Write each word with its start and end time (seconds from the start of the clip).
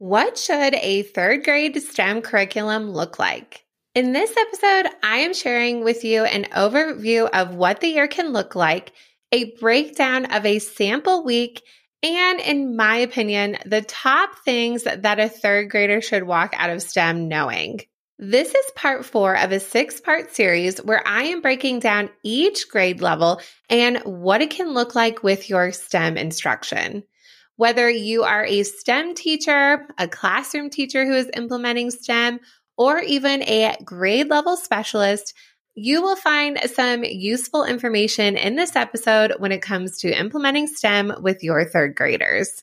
What 0.00 0.38
should 0.38 0.72
a 0.76 1.02
third 1.02 1.44
grade 1.44 1.76
STEM 1.76 2.22
curriculum 2.22 2.90
look 2.90 3.18
like? 3.18 3.66
In 3.94 4.14
this 4.14 4.34
episode, 4.34 4.90
I 5.02 5.18
am 5.18 5.34
sharing 5.34 5.84
with 5.84 6.04
you 6.04 6.24
an 6.24 6.44
overview 6.56 7.28
of 7.28 7.54
what 7.54 7.82
the 7.82 7.88
year 7.88 8.08
can 8.08 8.32
look 8.32 8.54
like, 8.54 8.92
a 9.30 9.54
breakdown 9.56 10.24
of 10.32 10.46
a 10.46 10.58
sample 10.58 11.22
week, 11.22 11.62
and 12.02 12.40
in 12.40 12.76
my 12.76 12.96
opinion, 12.96 13.58
the 13.66 13.82
top 13.82 14.30
things 14.42 14.84
that 14.84 15.20
a 15.20 15.28
third 15.28 15.68
grader 15.70 16.00
should 16.00 16.22
walk 16.22 16.54
out 16.56 16.70
of 16.70 16.80
STEM 16.80 17.28
knowing. 17.28 17.82
This 18.18 18.54
is 18.54 18.72
part 18.74 19.04
four 19.04 19.36
of 19.36 19.52
a 19.52 19.60
six 19.60 20.00
part 20.00 20.34
series 20.34 20.78
where 20.78 21.06
I 21.06 21.24
am 21.24 21.42
breaking 21.42 21.80
down 21.80 22.08
each 22.24 22.70
grade 22.70 23.02
level 23.02 23.42
and 23.68 23.98
what 23.98 24.40
it 24.40 24.48
can 24.48 24.72
look 24.72 24.94
like 24.94 25.22
with 25.22 25.50
your 25.50 25.72
STEM 25.72 26.16
instruction. 26.16 27.02
Whether 27.60 27.90
you 27.90 28.22
are 28.22 28.46
a 28.46 28.62
STEM 28.62 29.14
teacher, 29.14 29.86
a 29.98 30.08
classroom 30.08 30.70
teacher 30.70 31.04
who 31.04 31.12
is 31.12 31.28
implementing 31.36 31.90
STEM, 31.90 32.40
or 32.78 33.00
even 33.00 33.42
a 33.42 33.76
grade 33.84 34.30
level 34.30 34.56
specialist, 34.56 35.34
you 35.74 36.00
will 36.00 36.16
find 36.16 36.58
some 36.74 37.04
useful 37.04 37.64
information 37.64 38.38
in 38.38 38.56
this 38.56 38.76
episode 38.76 39.34
when 39.40 39.52
it 39.52 39.60
comes 39.60 39.98
to 39.98 40.10
implementing 40.10 40.68
STEM 40.68 41.12
with 41.20 41.44
your 41.44 41.66
third 41.66 41.94
graders. 41.94 42.62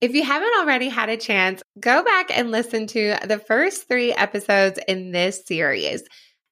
If 0.00 0.14
you 0.14 0.24
haven't 0.24 0.54
already 0.58 0.88
had 0.88 1.10
a 1.10 1.18
chance, 1.18 1.62
go 1.78 2.02
back 2.02 2.30
and 2.36 2.50
listen 2.50 2.86
to 2.88 3.18
the 3.26 3.38
first 3.38 3.86
three 3.86 4.14
episodes 4.14 4.78
in 4.88 5.12
this 5.12 5.42
series. 5.44 6.02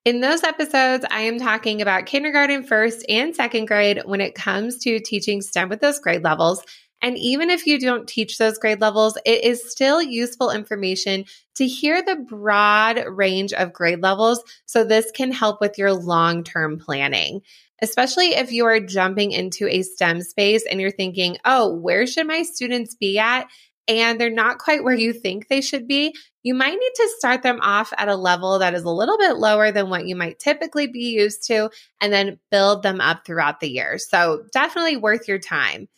In 0.05 0.21
those 0.21 0.45
episodes, 0.45 1.07
I 1.11 1.23
am 1.23 1.39
talking 1.39 1.81
about 1.81 2.05
kindergarten, 2.05 2.63
first, 2.63 3.07
and 3.09 3.35
second 3.35 3.67
grade 3.67 4.03
when 4.05 4.21
it 4.21 4.35
comes 4.35 4.77
to 4.81 5.01
teaching 5.01 5.41
STEM 5.41 5.71
with 5.71 5.81
those 5.81 5.99
grade 5.99 6.25
levels. 6.25 6.63
And 7.01 7.17
even 7.17 7.49
if 7.49 7.67
you 7.67 7.79
don't 7.79 8.07
teach 8.07 8.37
those 8.37 8.59
grade 8.59 8.83
levels, 8.83 9.17
it 9.25 9.43
is 9.45 9.71
still 9.71 10.03
useful 10.03 10.51
information 10.51 11.25
to 11.55 11.67
hear 11.67 12.03
the 12.03 12.17
broad 12.17 13.03
range 13.09 13.55
of 13.55 13.73
grade 13.73 14.03
levels. 14.03 14.43
So 14.67 14.85
this 14.85 15.11
can 15.11 15.33
help 15.33 15.61
with 15.61 15.79
your 15.79 15.95
long 15.95 16.45
term 16.45 16.79
planning 16.79 17.41
especially 17.83 18.35
if 18.35 18.53
you 18.53 18.67
are 18.67 18.81
jumping 18.81 19.33
into 19.33 19.69
a 19.69 19.83
STEM 19.83 20.23
space 20.23 20.65
and 20.69 20.81
you're 20.81 20.91
thinking, 20.91 21.39
oh, 21.45 21.75
where 21.75 22.07
should 22.07 22.27
my 22.27 22.43
students 22.43 22.95
be 22.95 23.19
at? 23.19 23.47
And 23.87 24.21
they're 24.21 24.31
not 24.31 24.59
quite 24.59 24.85
where 24.85 24.95
you 24.95 25.13
think 25.13 25.49
they 25.49 25.63
should 25.63 25.89
be. 25.89 26.15
You 26.43 26.55
might 26.55 26.73
need 26.79 26.93
to 26.97 27.15
start 27.19 27.43
them 27.43 27.59
off 27.63 27.93
at 27.97 28.09
a 28.09 28.17
level 28.17 28.59
that 28.59 28.75
is 28.75 28.85
a 28.85 28.91
little 28.91 29.17
bit 29.17 29.37
lower 29.37 29.73
than 29.73 29.89
what 29.89 30.07
you 30.07 30.15
might 30.15 30.39
typically 30.39 30.87
be 30.87 31.11
used 31.11 31.47
to, 31.47 31.71
and 32.01 32.13
then 32.13 32.39
build 32.51 32.83
them 32.83 33.01
up 33.01 33.25
throughout 33.25 33.61
the 33.61 33.71
year. 33.71 33.99
So, 33.99 34.45
definitely 34.53 34.99
worth 34.99 35.27
your 35.27 35.39
time. 35.39 35.89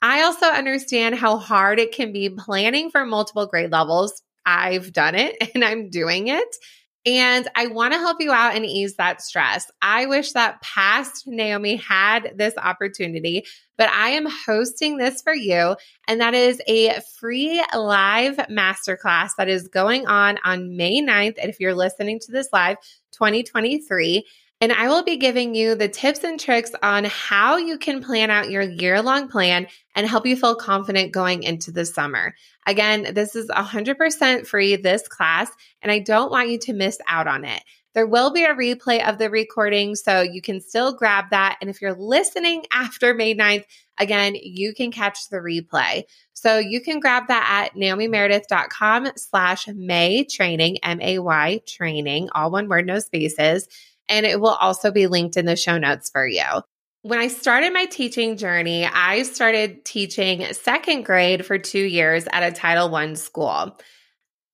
I 0.00 0.22
also 0.22 0.46
understand 0.46 1.14
how 1.14 1.36
hard 1.36 1.78
it 1.78 1.92
can 1.92 2.12
be 2.12 2.30
planning 2.30 2.90
for 2.90 3.04
multiple 3.04 3.46
grade 3.46 3.70
levels. 3.70 4.22
I've 4.44 4.92
done 4.92 5.14
it 5.14 5.36
and 5.54 5.64
I'm 5.64 5.90
doing 5.90 6.28
it. 6.28 6.56
And 7.04 7.48
I 7.56 7.66
want 7.66 7.92
to 7.94 7.98
help 7.98 8.18
you 8.20 8.30
out 8.30 8.54
and 8.54 8.64
ease 8.64 8.94
that 8.94 9.22
stress. 9.22 9.70
I 9.82 10.06
wish 10.06 10.32
that 10.32 10.60
past 10.62 11.26
Naomi 11.26 11.76
had 11.76 12.32
this 12.36 12.54
opportunity, 12.56 13.44
but 13.76 13.88
I 13.88 14.10
am 14.10 14.28
hosting 14.46 14.98
this 14.98 15.20
for 15.20 15.34
you. 15.34 15.76
And 16.06 16.20
that 16.20 16.34
is 16.34 16.62
a 16.68 17.00
free 17.18 17.64
live 17.74 18.36
masterclass 18.48 19.30
that 19.36 19.48
is 19.48 19.66
going 19.66 20.06
on 20.06 20.38
on 20.44 20.76
May 20.76 21.02
9th. 21.02 21.38
And 21.40 21.50
if 21.50 21.58
you're 21.58 21.74
listening 21.74 22.20
to 22.20 22.30
this 22.30 22.48
live, 22.52 22.76
2023. 23.12 24.24
And 24.62 24.72
I 24.72 24.86
will 24.86 25.02
be 25.02 25.16
giving 25.16 25.56
you 25.56 25.74
the 25.74 25.88
tips 25.88 26.22
and 26.22 26.38
tricks 26.38 26.70
on 26.84 27.02
how 27.06 27.56
you 27.56 27.78
can 27.78 28.00
plan 28.00 28.30
out 28.30 28.48
your 28.48 28.62
year 28.62 29.02
long 29.02 29.26
plan 29.26 29.66
and 29.96 30.06
help 30.06 30.24
you 30.24 30.36
feel 30.36 30.54
confident 30.54 31.10
going 31.10 31.42
into 31.42 31.72
the 31.72 31.84
summer. 31.84 32.36
Again, 32.64 33.12
this 33.12 33.34
is 33.34 33.48
100% 33.48 34.46
free, 34.46 34.76
this 34.76 35.08
class, 35.08 35.50
and 35.82 35.90
I 35.90 35.98
don't 35.98 36.30
want 36.30 36.48
you 36.48 36.60
to 36.60 36.74
miss 36.74 36.98
out 37.08 37.26
on 37.26 37.44
it. 37.44 37.60
There 37.94 38.06
will 38.06 38.32
be 38.32 38.44
a 38.44 38.54
replay 38.54 39.06
of 39.06 39.18
the 39.18 39.30
recording, 39.30 39.96
so 39.96 40.22
you 40.22 40.40
can 40.40 40.60
still 40.60 40.94
grab 40.94 41.30
that. 41.32 41.58
And 41.60 41.68
if 41.68 41.82
you're 41.82 41.92
listening 41.92 42.64
after 42.72 43.14
May 43.14 43.34
9th, 43.34 43.64
again, 43.98 44.36
you 44.40 44.74
can 44.74 44.92
catch 44.92 45.28
the 45.28 45.38
replay. 45.38 46.04
So 46.34 46.58
you 46.58 46.80
can 46.80 47.00
grab 47.00 47.24
that 47.26 47.68
at 47.74 47.76
naomimeredith.com 47.76 49.08
slash 49.16 49.66
May 49.66 50.24
training, 50.24 50.78
M-A-Y 50.84 51.60
training, 51.66 52.30
all 52.32 52.52
one 52.52 52.68
word, 52.68 52.86
no 52.86 53.00
spaces 53.00 53.66
and 54.08 54.26
it 54.26 54.40
will 54.40 54.50
also 54.50 54.90
be 54.90 55.06
linked 55.06 55.36
in 55.36 55.46
the 55.46 55.56
show 55.56 55.78
notes 55.78 56.10
for 56.10 56.26
you. 56.26 56.44
When 57.02 57.18
I 57.18 57.28
started 57.28 57.72
my 57.72 57.86
teaching 57.86 58.36
journey, 58.36 58.84
I 58.84 59.24
started 59.24 59.84
teaching 59.84 60.44
second 60.52 61.04
grade 61.04 61.44
for 61.44 61.58
two 61.58 61.82
years 61.82 62.28
at 62.32 62.44
a 62.44 62.54
Title 62.54 62.94
I 62.94 63.14
school. 63.14 63.76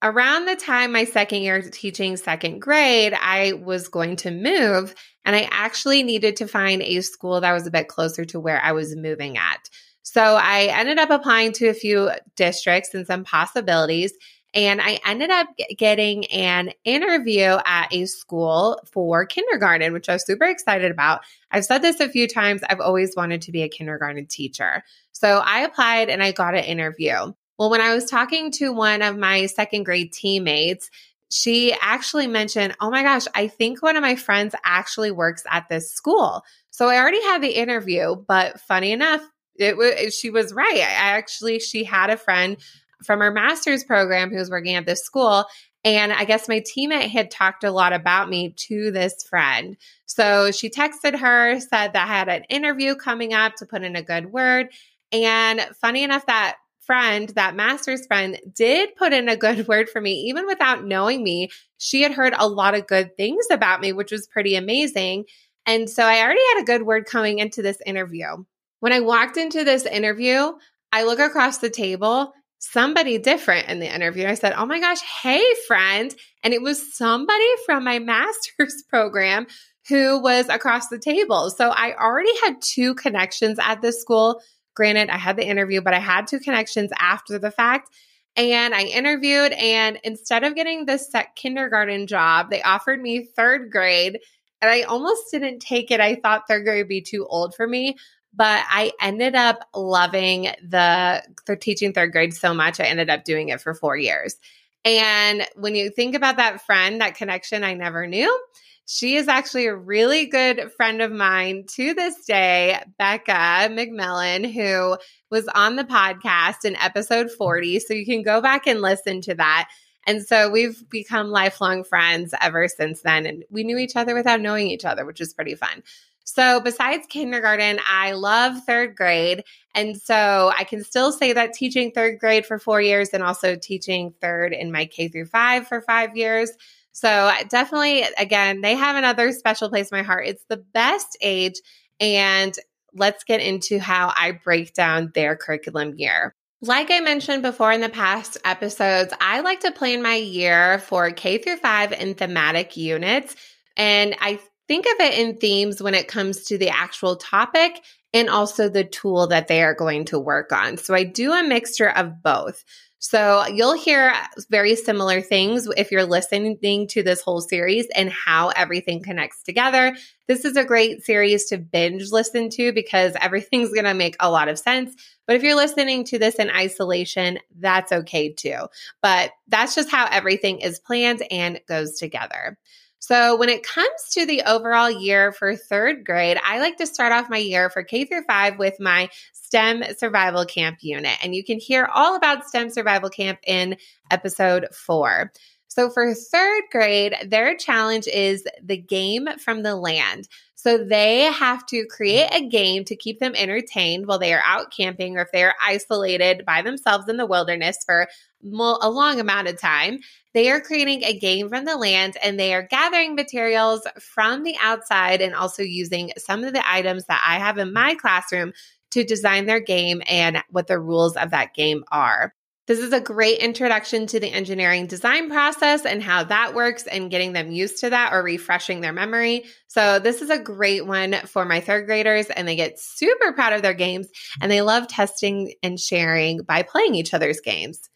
Around 0.03 0.47
the 0.47 0.57
time 0.57 0.93
my 0.93 1.05
second 1.05 1.43
year 1.43 1.61
teaching 1.61 2.17
second 2.17 2.61
grade, 2.61 3.13
I 3.13 3.53
was 3.53 3.89
going 3.89 4.17
to 4.17 4.31
move 4.31 4.95
and 5.25 5.37
I 5.37 5.49
actually 5.51 6.03
needed 6.03 6.37
to 6.37 6.47
find 6.47 6.81
a 6.81 7.01
school 7.03 7.41
that 7.41 7.53
was 7.53 7.67
a 7.67 7.71
bit 7.71 7.89
closer 7.89 8.25
to 8.27 8.41
where 8.41 8.63
I 8.63 8.73
was 8.73 8.97
moving 8.97 9.37
at. 9.37 9.69
So 10.03 10.23
I 10.23 10.69
ended 10.73 10.99
up 10.99 11.11
applying 11.11 11.53
to 11.55 11.67
a 11.69 11.75
few 11.75 12.11
districts 12.35 12.95
and 12.95 13.07
some 13.07 13.25
possibilities. 13.25 14.15
And 14.55 14.81
I 14.81 14.99
ended 15.05 15.31
up 15.31 15.49
getting 15.77 16.25
an 16.27 16.73
interview 16.85 17.59
at 17.67 17.93
a 17.93 18.07
school 18.07 18.81
for 18.91 19.27
kindergarten, 19.27 19.93
which 19.93 20.09
I 20.09 20.15
was 20.15 20.25
super 20.25 20.45
excited 20.45 20.91
about. 20.91 21.21
I've 21.51 21.65
said 21.65 21.83
this 21.83 22.01
a 22.01 22.09
few 22.09 22.27
times. 22.27 22.63
I've 22.69 22.81
always 22.81 23.15
wanted 23.15 23.43
to 23.43 23.53
be 23.53 23.63
a 23.63 23.69
kindergarten 23.69 24.27
teacher. 24.27 24.83
So 25.13 25.43
I 25.45 25.61
applied 25.61 26.09
and 26.09 26.23
I 26.23 26.33
got 26.33 26.55
an 26.55 26.65
interview. 26.65 27.33
Well, 27.59 27.71
when 27.71 27.81
I 27.81 27.95
was 27.95 28.07
talking 28.07 28.51
to 28.53 28.73
one 28.73 29.03
of 29.03 29.19
my 29.19 29.47
second 29.47 29.85
grade 29.85 30.13
teammates, 30.13 30.91
she 31.31 31.75
actually 31.83 32.27
mentioned, 32.27 32.75
Oh 32.81 32.91
my 32.91 33.03
gosh, 33.03 33.27
I 33.35 33.49
think 33.49 33.83
one 33.83 33.97
of 33.97 34.03
my 34.03 34.17
friends 34.17 34.55
actually 34.65 35.11
works 35.11 35.45
at 35.51 35.69
this 35.69 35.93
school. 35.93 36.43
So 36.71 36.89
I 36.89 36.97
already 36.97 37.23
had 37.25 37.43
the 37.43 37.51
interview, 37.51 38.15
but 38.15 38.61
funny 38.61 38.93
enough, 38.93 39.21
it 39.57 39.77
was 39.77 40.15
she 40.15 40.31
was 40.31 40.55
right. 40.55 40.77
I 40.77 41.17
actually 41.17 41.59
she 41.59 41.85
had 41.85 42.11
a 42.11 42.17
friend 42.17 42.57
from 43.03 43.21
her 43.21 43.31
master's 43.31 43.85
program 43.85 44.31
who 44.31 44.37
was 44.37 44.51
working 44.51 44.75
at 44.75 44.87
this 44.87 45.03
school. 45.03 45.47
And 45.85 46.13
I 46.13 46.25
guess 46.25 46.49
my 46.49 46.61
teammate 46.61 47.09
had 47.09 47.31
talked 47.31 47.65
a 47.65 47.71
lot 47.71 47.93
about 47.93 48.29
me 48.29 48.55
to 48.69 48.91
this 48.91 49.23
friend. 49.29 49.77
So 50.07 50.51
she 50.51 50.71
texted 50.71 51.19
her, 51.19 51.61
said 51.61 51.93
that 51.93 52.09
I 52.09 52.19
had 52.19 52.29
an 52.29 52.45
interview 52.45 52.95
coming 52.95 53.33
up 53.33 53.55
to 53.57 53.67
put 53.67 53.85
in 53.85 53.97
a 53.97 54.03
good 54.03 54.33
word. 54.33 54.69
And 55.13 55.61
funny 55.81 56.03
enough, 56.03 56.27
that 56.27 56.57
friend, 56.81 57.29
that 57.31 57.55
master's 57.55 58.07
friend, 58.07 58.41
did 58.55 58.97
put 58.97 59.13
in 59.13 59.29
a 59.29 59.37
good 59.37 59.69
word 59.69 59.89
for 59.89 60.01
me, 60.01 60.13
even 60.29 60.47
without 60.47 60.85
knowing 60.85 61.23
me. 61.23 61.51
She 61.79 62.03
had 62.03 62.13
heard 62.13 62.35
a 62.37 62.49
lot 62.49 62.75
of 62.75 62.87
good 62.87 63.17
things 63.17 63.47
about 63.51 63.81
me, 63.81 63.93
which 63.93 64.11
was 64.11 64.27
pretty 64.27 64.57
amazing. 64.57 65.27
And 65.65 65.89
so 65.89 66.03
I 66.03 66.23
already 66.23 66.41
had 66.55 66.63
a 66.63 66.67
good 66.67 66.83
word 66.83 67.05
coming 67.05 67.39
into 67.39 67.63
this 67.63 67.79
interview. 67.85 68.45
When 68.81 68.93
I 68.93 69.01
walked 69.01 69.37
into 69.37 69.65
this 69.65 69.85
interview, 69.85 70.53
I 70.93 71.05
look 71.05 71.19
across 71.19 71.59
the 71.59 71.71
table 71.71 72.33
somebody 72.59 73.19
different 73.19 73.69
in 73.69 73.79
the 73.79 73.93
interview. 73.93 74.27
I 74.27 74.35
said, 74.35 74.55
Oh 74.57 74.67
my 74.67 74.81
gosh, 74.81 75.01
hey, 75.01 75.45
friend. 75.67 76.15
And 76.43 76.53
it 76.53 76.63
was 76.63 76.97
somebody 76.97 77.49
from 77.65 77.85
my 77.85 77.99
master's 77.99 78.83
program 78.89 79.47
who 79.89 80.21
was 80.21 80.49
across 80.49 80.89
the 80.89 80.99
table. 80.99 81.51
So 81.51 81.71
I 81.71 81.97
already 81.97 82.33
had 82.45 82.61
two 82.61 82.95
connections 82.95 83.59
at 83.61 83.81
this 83.81 84.01
school. 84.01 84.43
Granted, 84.75 85.09
I 85.09 85.17
had 85.17 85.37
the 85.37 85.47
interview, 85.47 85.81
but 85.81 85.95
I 85.95 85.99
had 85.99 86.27
two 86.27 86.41
connections 86.41 86.91
after 86.99 87.39
the 87.39 87.51
fact. 87.51 87.91
And 88.37 88.75
I 88.75 88.83
interviewed, 88.83 89.51
and 89.53 89.99
instead 90.05 90.45
of 90.45 90.55
getting 90.55 90.85
this 90.85 91.11
kindergarten 91.35 92.07
job, 92.07 92.51
they 92.51 92.63
offered 92.63 93.01
me 93.01 93.27
third 93.35 93.73
grade. 93.73 94.21
And 94.61 94.71
I 94.71 94.83
almost 94.83 95.31
didn't 95.33 95.61
take 95.61 95.91
it. 95.91 96.01
I 96.01 96.17
thought 96.17 96.45
third 96.47 96.65
grade 96.65 96.83
would 96.83 96.89
be 96.89 97.01
too 97.01 97.27
old 97.29 97.55
for 97.57 97.67
me 97.67 97.97
but 98.35 98.65
I 98.69 98.93
ended 99.01 99.35
up 99.35 99.69
loving 99.75 100.49
the, 100.63 101.23
the 101.47 101.57
teaching 101.57 101.93
third 101.93 102.13
grade 102.13 102.35
so 102.35 102.55
much. 102.55 102.81
I 102.81 102.85
ended 102.85 103.11
up 103.11 103.25
doing 103.25 103.49
it 103.49 103.61
for 103.61 103.75
four 103.75 103.97
years. 103.97 104.37
And 104.85 105.47
when 105.57 105.75
you 105.75 105.91
think 105.91 106.15
about 106.15 106.37
that 106.37 106.65
friend, 106.65 107.01
that 107.01 107.17
connection 107.17 107.65
I 107.65 107.75
never 107.75 108.07
knew, 108.07 108.39
she 108.87 109.17
is 109.17 109.29
actually 109.29 109.67
a 109.67 109.77
really 109.77 110.25
good 110.25 110.73
friend 110.73 111.03
of 111.03 111.13
mine 111.13 111.65
to 111.75 111.93
this 111.93 112.25
day, 112.25 112.83
Becca 112.97 113.69
McMillan, 113.71 114.51
who 114.51 114.97
was 115.31 115.47
on 115.49 115.77
the 115.77 115.85
podcast 115.85 116.65
in 116.65 116.75
episode 116.77 117.31
40. 117.31 117.81
So 117.81 117.93
you 117.93 118.07
can 118.07 118.23
go 118.23 118.41
back 118.41 118.67
and 118.67 118.81
listen 118.81 119.21
to 119.23 119.35
that. 119.35 119.69
And 120.07 120.27
so 120.27 120.49
we've 120.49 120.89
become 120.89 121.29
lifelong 121.29 121.85
friends 121.85 122.33
ever 122.41 122.67
since 122.67 123.03
then. 123.03 123.27
And 123.27 123.45
we 123.51 123.63
knew 123.63 123.77
each 123.77 123.95
other 123.95 124.15
without 124.15 124.41
knowing 124.41 124.69
each 124.69 124.87
other, 124.87 125.05
which 125.05 125.21
is 125.21 125.35
pretty 125.35 125.55
fun. 125.55 125.83
So, 126.31 126.61
besides 126.61 127.07
kindergarten, 127.09 127.81
I 127.87 128.13
love 128.13 128.63
third 128.67 128.95
grade. 128.95 129.45
And 129.75 129.97
so 129.97 130.53
I 130.55 130.65
can 130.65 130.85
still 130.85 131.11
say 131.11 131.33
that 131.33 131.55
teaching 131.55 131.91
third 131.91 132.19
grade 132.19 132.45
for 132.45 132.59
four 132.59 132.83
years 132.83 133.09
and 133.15 133.23
also 133.23 133.57
teaching 133.57 134.13
third 134.21 134.53
in 134.53 134.71
my 134.71 134.85
K 134.85 135.09
through 135.09 135.25
five 135.25 135.67
for 135.67 135.81
five 135.81 136.19
years. 136.19 136.51
So, 136.93 137.33
definitely, 137.49 138.05
again, 138.19 138.61
they 138.61 138.75
have 138.75 138.97
another 138.97 139.33
special 139.33 139.71
place 139.71 139.91
in 139.91 139.97
my 139.97 140.03
heart. 140.03 140.27
It's 140.27 140.45
the 140.51 140.59
best 140.59 141.17
age. 141.23 141.55
And 141.99 142.55
let's 142.93 143.25
get 143.25 143.41
into 143.41 143.79
how 143.79 144.13
I 144.15 144.33
break 144.33 144.75
down 144.75 145.13
their 145.15 145.35
curriculum 145.35 145.95
year. 145.97 146.35
Like 146.61 146.91
I 146.91 147.01
mentioned 147.01 147.43
before 147.43 147.73
in 147.73 147.81
the 147.81 147.89
past 147.89 148.37
episodes, 148.45 149.15
I 149.19 149.41
like 149.41 149.61
to 149.61 149.73
plan 149.73 150.03
my 150.03 150.17
year 150.17 150.81
for 150.81 151.11
K 151.11 151.39
through 151.39 151.57
five 151.57 151.93
in 151.93 152.17
thematic 152.17 152.77
units. 152.77 153.35
And 153.79 154.15
I 154.21 154.41
think 154.69 154.87
of 154.87 155.01
it 155.01 155.19
in 155.19 155.39
themes 155.39 155.83
when 155.83 155.95
it 155.95 156.07
comes 156.07 156.45
to 156.45 156.59
the 156.59 156.69
actual 156.69 157.17
topic 157.17 157.83
and 158.15 158.29
also 158.29 158.69
the 158.69 158.85
tool 158.85 159.27
that 159.29 159.49
they 159.49 159.63
are 159.63 159.75
going 159.75 160.05
to 160.07 160.19
work 160.19 160.53
on. 160.53 160.77
So 160.77 160.95
I 160.95 161.05
do 161.05 161.33
a 161.33 161.43
mixture 161.43 161.91
of 161.91 162.23
both. 162.23 162.65
So 163.01 163.47
you'll 163.47 163.79
hear 163.79 164.13
very 164.51 164.75
similar 164.75 165.21
things 165.21 165.69
if 165.77 165.93
you're 165.93 166.05
listening 166.05 166.89
to 166.89 167.03
this 167.03 167.21
whole 167.21 167.41
series 167.41 167.87
and 167.95 168.11
how 168.11 168.49
everything 168.49 169.03
connects 169.03 169.45
together. 169.45 169.97
This 170.27 170.45
is 170.45 170.57
a 170.57 170.65
great 170.65 171.05
series 171.05 171.47
to 171.47 171.59
binge 171.59 172.11
listen 172.11 172.51
to 172.51 172.73
because 172.73 173.13
everything's 173.21 173.73
going 173.73 173.85
to 173.85 173.95
make 173.95 174.17
a 174.19 174.31
lot 174.31 174.49
of 174.49 174.59
sense. 174.59 174.95
But 175.27 175.37
if 175.37 175.43
you're 175.45 175.55
listening 175.55 176.05
to 176.05 176.19
this 176.19 176.37
in 176.37 176.51
isolation, 176.51 177.39
that's 177.57 177.93
okay 177.93 178.33
too. 178.33 178.67
But 179.01 179.31
that's 179.47 179.77
just 179.77 179.91
how 179.91 180.09
everything 180.11 180.59
is 180.61 180.81
planned 180.81 181.23
and 181.31 181.61
goes 181.69 181.99
together. 181.99 182.59
So, 183.01 183.37
when 183.37 183.49
it 183.49 183.63
comes 183.63 184.11
to 184.13 184.27
the 184.27 184.43
overall 184.43 184.91
year 184.91 185.33
for 185.33 185.55
third 185.55 186.05
grade, 186.05 186.39
I 186.45 186.59
like 186.61 186.77
to 186.79 186.87
start 186.87 187.13
off 187.13 187.31
my 187.31 187.39
year 187.39 187.71
for 187.71 187.83
K 187.83 188.05
through 188.05 188.25
five 188.25 188.59
with 188.59 188.79
my 188.81 189.09
STEM 189.33 189.83
Survival 189.97 190.45
Camp 190.45 190.79
unit. 190.83 191.17
And 191.23 191.35
you 191.35 191.43
can 191.45 191.59
hear 191.59 191.89
all 191.95 192.17
about 192.17 192.47
STEM 192.47 192.71
Survival 192.71 193.09
Camp 193.09 193.39
in 193.47 193.77
episode 194.11 194.67
four. 194.75 195.33
So, 195.69 195.91
for 195.91 196.15
third 196.15 196.65
grade, 196.73 197.15
their 197.27 197.57
challenge 197.57 198.09
is 198.09 198.45
the 198.63 198.77
game 198.77 199.29
from 199.39 199.63
the 199.63 199.77
land. 199.77 200.29
So, 200.55 200.79
they 200.79 201.23
have 201.25 201.65
to 201.67 201.87
create 201.87 202.31
a 202.33 202.49
game 202.49 202.85
to 202.85 202.97
keep 202.97 203.21
them 203.21 203.35
entertained 203.37 204.07
while 204.07 204.19
they 204.19 204.35
are 204.35 204.43
out 204.45 204.73
camping 204.75 205.17
or 205.17 205.23
if 205.23 205.33
they 205.33 205.45
are 205.45 205.55
isolated 205.63 206.45
by 206.45 206.63
themselves 206.63 207.09
in 207.09 207.17
the 207.17 207.27
wilderness 207.27 207.79
for 207.85 208.09
a 208.43 208.91
long 208.91 209.21
amount 209.21 209.49
of 209.49 209.61
time. 209.61 210.01
They 210.35 210.51
are 210.51 210.61
creating 210.61 211.03
a 211.05 211.19
game 211.19 211.49
from 211.49 211.65
the 211.65 211.77
land 211.77 212.17
and 212.23 212.39
they 212.39 212.55
are 212.55 212.63
gathering 212.63 213.15
materials 213.15 213.87
from 213.99 214.43
the 214.45 214.57
outside 214.61 215.21
and 215.21 215.35
also 215.35 215.63
using 215.63 216.13
some 216.17 216.45
of 216.45 216.53
the 216.53 216.71
items 216.71 217.07
that 217.07 217.23
I 217.27 217.39
have 217.39 217.59
in 217.59 217.73
my 217.73 217.95
classroom 217.95 218.53
to 218.91 219.05
design 219.05 219.47
their 219.47 219.61
game 219.61 220.03
and 220.07 220.43
what 220.51 220.67
the 220.67 220.79
rules 220.79 221.17
of 221.17 221.31
that 221.31 221.55
game 221.55 221.85
are. 221.91 222.35
This 222.69 222.81
is 222.81 222.93
a 222.93 223.01
great 223.01 223.39
introduction 223.39 224.07
to 224.09 224.21
the 224.21 224.31
engineering 224.31 224.87
design 224.87 225.31
process 225.31 225.87
and 225.87 226.03
how 226.03 226.25
that 226.25 226.55
works 226.55 226.87
and 226.87 227.11
getting 227.11 227.33
them 227.33 227.51
used 227.51 227.81
to 227.81 227.89
that 227.89 228.13
or 228.13 228.23
refreshing 228.23 228.83
their 228.83 228.93
memory. 228.93 229.47
So, 229.69 229.99
this 229.99 230.21
is 230.21 230.29
a 230.29 230.39
great 230.39 230.85
one 230.85 231.15
for 231.25 231.47
my 231.47 231.61
third 231.61 231.87
graders, 231.87 232.27
and 232.27 232.47
they 232.47 232.57
get 232.57 232.79
super 232.79 233.33
proud 233.33 233.55
of 233.55 233.63
their 233.63 233.73
games 233.73 234.09
and 234.43 234.53
they 234.53 234.61
love 234.61 234.87
testing 234.87 235.55
and 235.63 235.81
sharing 235.81 236.43
by 236.43 236.63
playing 236.63 236.95
each 236.95 237.15
other's 237.15 237.41
games. 237.41 237.89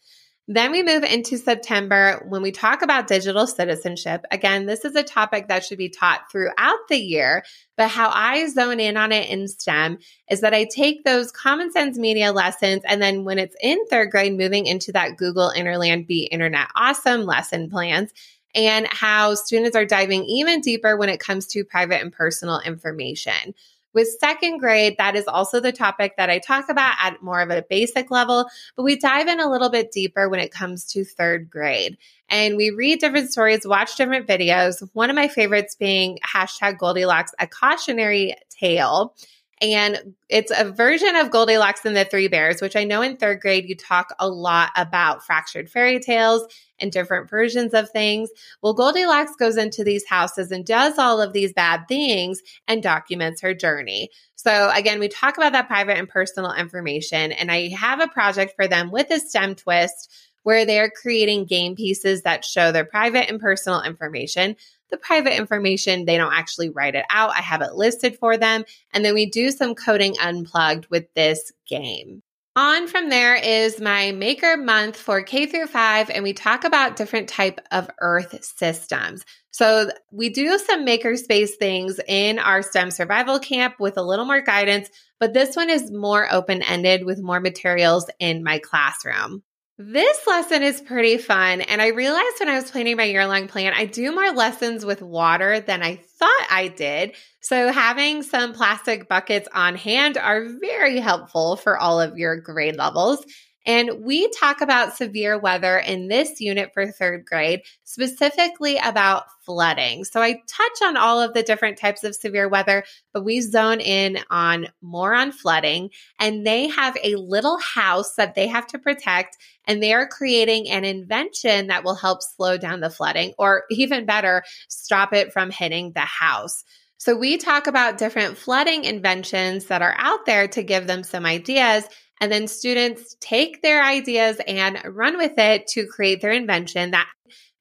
Then 0.47 0.73
we 0.73 0.83
move 0.83 1.03
into 1.03 1.37
September 1.37 2.25
when 2.27 2.41
we 2.41 2.51
talk 2.51 2.81
about 2.81 3.07
digital 3.07 3.47
citizenship. 3.47 4.25
Again, 4.29 4.65
this 4.65 4.83
is 4.83 4.93
a 4.93 5.03
topic 5.03 5.47
that 5.47 5.63
should 5.63 5.77
be 5.77 5.87
taught 5.87 6.29
throughout 6.29 6.79
the 6.89 6.97
year, 6.97 7.43
but 7.77 7.87
how 7.87 8.11
I 8.13 8.45
zone 8.49 8.81
in 8.81 8.97
on 8.97 9.13
it 9.13 9.29
in 9.29 9.47
STEM 9.47 9.99
is 10.29 10.41
that 10.41 10.53
I 10.53 10.65
take 10.65 11.05
those 11.05 11.31
common 11.31 11.71
sense 11.71 11.97
media 11.97 12.33
lessons 12.33 12.81
and 12.85 13.01
then 13.01 13.23
when 13.23 13.39
it's 13.39 13.55
in 13.61 13.85
third 13.85 14.11
grade, 14.11 14.37
moving 14.37 14.65
into 14.65 14.91
that 14.91 15.15
Google 15.15 15.53
Interland 15.55 16.07
Be 16.07 16.23
Internet 16.23 16.67
Awesome 16.75 17.21
lesson 17.21 17.69
plans 17.69 18.11
and 18.53 18.85
how 18.87 19.35
students 19.35 19.77
are 19.77 19.85
diving 19.85 20.25
even 20.25 20.59
deeper 20.59 20.97
when 20.97 21.09
it 21.09 21.21
comes 21.21 21.47
to 21.47 21.63
private 21.63 22.01
and 22.01 22.11
personal 22.11 22.59
information. 22.59 23.55
With 23.93 24.07
second 24.19 24.57
grade, 24.57 24.95
that 24.97 25.15
is 25.15 25.27
also 25.27 25.59
the 25.59 25.71
topic 25.71 26.13
that 26.17 26.29
I 26.29 26.39
talk 26.39 26.69
about 26.69 26.95
at 27.01 27.21
more 27.21 27.41
of 27.41 27.49
a 27.49 27.63
basic 27.69 28.09
level, 28.09 28.47
but 28.75 28.83
we 28.83 28.97
dive 28.97 29.27
in 29.27 29.39
a 29.39 29.49
little 29.49 29.69
bit 29.69 29.91
deeper 29.91 30.29
when 30.29 30.39
it 30.39 30.51
comes 30.51 30.85
to 30.87 31.05
third 31.05 31.49
grade. 31.49 31.97
And 32.29 32.57
we 32.57 32.71
read 32.71 32.99
different 32.99 33.31
stories, 33.31 33.67
watch 33.67 33.95
different 33.95 34.27
videos. 34.27 34.87
One 34.93 35.09
of 35.09 35.15
my 35.15 35.27
favorites 35.27 35.75
being 35.75 36.17
hashtag 36.25 36.79
Goldilocks, 36.79 37.31
a 37.39 37.47
cautionary 37.47 38.35
tale. 38.49 39.15
And 39.63 40.13
it's 40.27 40.51
a 40.53 40.69
version 40.69 41.15
of 41.15 41.31
Goldilocks 41.31 41.85
and 41.85 41.95
the 41.95 42.03
Three 42.03 42.27
Bears, 42.27 42.61
which 42.61 42.75
I 42.75 42.83
know 42.83 43.01
in 43.01 43.15
third 43.15 43.39
grade 43.39 43.69
you 43.69 43.77
talk 43.77 44.13
a 44.19 44.27
lot 44.27 44.71
about 44.75 45.25
fractured 45.25 45.69
fairy 45.69 46.01
tales 46.01 46.45
and 46.79 46.91
different 46.91 47.29
versions 47.29 47.73
of 47.73 47.89
things. 47.89 48.29
Well, 48.61 48.73
Goldilocks 48.73 49.37
goes 49.37 49.55
into 49.55 49.85
these 49.85 50.05
houses 50.05 50.51
and 50.51 50.65
does 50.65 50.97
all 50.97 51.21
of 51.21 51.31
these 51.31 51.53
bad 51.53 51.87
things 51.87 52.41
and 52.67 52.83
documents 52.83 53.39
her 53.41 53.53
journey. 53.53 54.09
So, 54.35 54.69
again, 54.75 54.99
we 54.99 55.07
talk 55.07 55.37
about 55.37 55.53
that 55.53 55.67
private 55.67 55.97
and 55.97 56.09
personal 56.09 56.51
information. 56.51 57.31
And 57.31 57.49
I 57.49 57.69
have 57.69 58.01
a 58.01 58.09
project 58.09 58.55
for 58.57 58.67
them 58.67 58.91
with 58.91 59.09
a 59.11 59.19
STEM 59.19 59.55
twist 59.55 60.11
where 60.41 60.65
they're 60.65 60.89
creating 60.89 61.45
game 61.45 61.77
pieces 61.77 62.23
that 62.23 62.43
show 62.43 62.73
their 62.73 62.83
private 62.83 63.29
and 63.29 63.39
personal 63.39 63.81
information 63.81 64.57
the 64.89 64.97
private 64.97 65.35
information, 65.37 66.05
they 66.05 66.17
don't 66.17 66.33
actually 66.33 66.69
write 66.69 66.95
it 66.95 67.05
out. 67.09 67.31
I 67.31 67.41
have 67.41 67.61
it 67.61 67.73
listed 67.73 68.17
for 68.17 68.37
them. 68.37 68.63
And 68.93 69.03
then 69.03 69.13
we 69.13 69.25
do 69.25 69.51
some 69.51 69.75
coding 69.75 70.15
unplugged 70.21 70.87
with 70.89 71.11
this 71.13 71.51
game. 71.67 72.21
On 72.55 72.87
from 72.87 73.09
there 73.09 73.33
is 73.35 73.81
my 73.81 74.11
maker 74.11 74.57
month 74.57 74.95
for 74.95 75.23
K 75.23 75.47
through 75.47 75.65
5 75.65 76.11
and 76.11 76.23
we 76.23 76.33
talk 76.33 76.63
about 76.63 76.95
different 76.95 77.27
type 77.27 77.59
of 77.71 77.89
earth 77.99 78.43
systems. 78.43 79.25
So 79.49 79.89
we 80.11 80.29
do 80.29 80.59
some 80.59 80.85
makerspace 80.85 81.55
things 81.57 81.99
in 82.07 82.37
our 82.37 82.61
STEM 82.61 82.91
survival 82.91 83.39
camp 83.39 83.75
with 83.79 83.97
a 83.97 84.03
little 84.03 84.25
more 84.25 84.41
guidance, 84.41 84.89
but 85.19 85.33
this 85.33 85.55
one 85.55 85.71
is 85.71 85.91
more 85.91 86.31
open-ended 86.31 87.05
with 87.05 87.23
more 87.23 87.39
materials 87.39 88.07
in 88.19 88.43
my 88.43 88.59
classroom. 88.59 89.41
This 89.79 90.27
lesson 90.27 90.61
is 90.61 90.81
pretty 90.81 91.17
fun. 91.17 91.61
And 91.61 91.81
I 91.81 91.87
realized 91.87 92.39
when 92.39 92.47
I 92.47 92.55
was 92.55 92.69
planning 92.69 92.95
my 92.95 93.05
year 93.05 93.25
long 93.25 93.47
plan, 93.47 93.73
I 93.75 93.85
do 93.85 94.13
more 94.13 94.31
lessons 94.31 94.85
with 94.85 95.01
water 95.01 95.61
than 95.61 95.81
I 95.81 95.95
thought 96.19 96.47
I 96.51 96.67
did. 96.67 97.15
So 97.41 97.71
having 97.71 98.21
some 98.21 98.53
plastic 98.53 99.09
buckets 99.09 99.49
on 99.51 99.75
hand 99.75 100.17
are 100.17 100.47
very 100.61 100.99
helpful 100.99 101.55
for 101.55 101.75
all 101.75 101.99
of 101.99 102.19
your 102.19 102.39
grade 102.39 102.75
levels. 102.75 103.25
And 103.65 104.03
we 104.03 104.29
talk 104.29 104.61
about 104.61 104.97
severe 104.97 105.39
weather 105.39 105.77
in 105.77 106.07
this 106.07 106.41
unit 106.41 106.71
for 106.73 106.91
third 106.91 107.25
grade, 107.25 107.61
specifically 107.83 108.77
about 108.77 109.23
flooding. 109.45 110.03
So 110.03 110.21
I 110.21 110.41
touch 110.47 110.81
on 110.83 110.97
all 110.97 111.21
of 111.21 111.33
the 111.33 111.43
different 111.43 111.77
types 111.77 112.03
of 112.03 112.15
severe 112.15 112.49
weather, 112.49 112.83
but 113.13 113.23
we 113.23 113.41
zone 113.41 113.79
in 113.79 114.19
on 114.29 114.67
more 114.81 115.13
on 115.13 115.31
flooding. 115.31 115.91
And 116.19 116.45
they 116.45 116.67
have 116.67 116.97
a 117.03 117.15
little 117.15 117.57
house 117.59 118.15
that 118.15 118.35
they 118.35 118.47
have 118.47 118.67
to 118.67 118.79
protect, 118.79 119.37
and 119.65 119.81
they 119.81 119.93
are 119.93 120.07
creating 120.07 120.69
an 120.69 120.83
invention 120.83 121.67
that 121.67 121.83
will 121.83 121.95
help 121.95 122.21
slow 122.21 122.57
down 122.57 122.81
the 122.81 122.89
flooding, 122.89 123.33
or 123.37 123.63
even 123.69 124.05
better, 124.05 124.43
stop 124.67 125.13
it 125.13 125.31
from 125.31 125.51
hitting 125.51 125.91
the 125.93 126.01
house. 126.01 126.63
So, 126.97 127.17
we 127.17 127.37
talk 127.37 127.67
about 127.67 127.97
different 127.97 128.37
flooding 128.37 128.85
inventions 128.85 129.65
that 129.65 129.81
are 129.81 129.95
out 129.97 130.25
there 130.25 130.47
to 130.49 130.63
give 130.63 130.87
them 130.87 131.03
some 131.03 131.25
ideas. 131.25 131.85
And 132.21 132.31
then 132.31 132.47
students 132.47 133.15
take 133.19 133.61
their 133.61 133.83
ideas 133.83 134.39
and 134.47 134.79
run 134.85 135.17
with 135.17 135.37
it 135.37 135.67
to 135.67 135.87
create 135.87 136.21
their 136.21 136.31
invention 136.31 136.91
that 136.91 137.07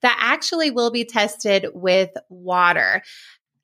that 0.02 0.18
actually 0.20 0.70
will 0.70 0.90
be 0.90 1.04
tested 1.04 1.68
with 1.74 2.10
water. 2.28 3.02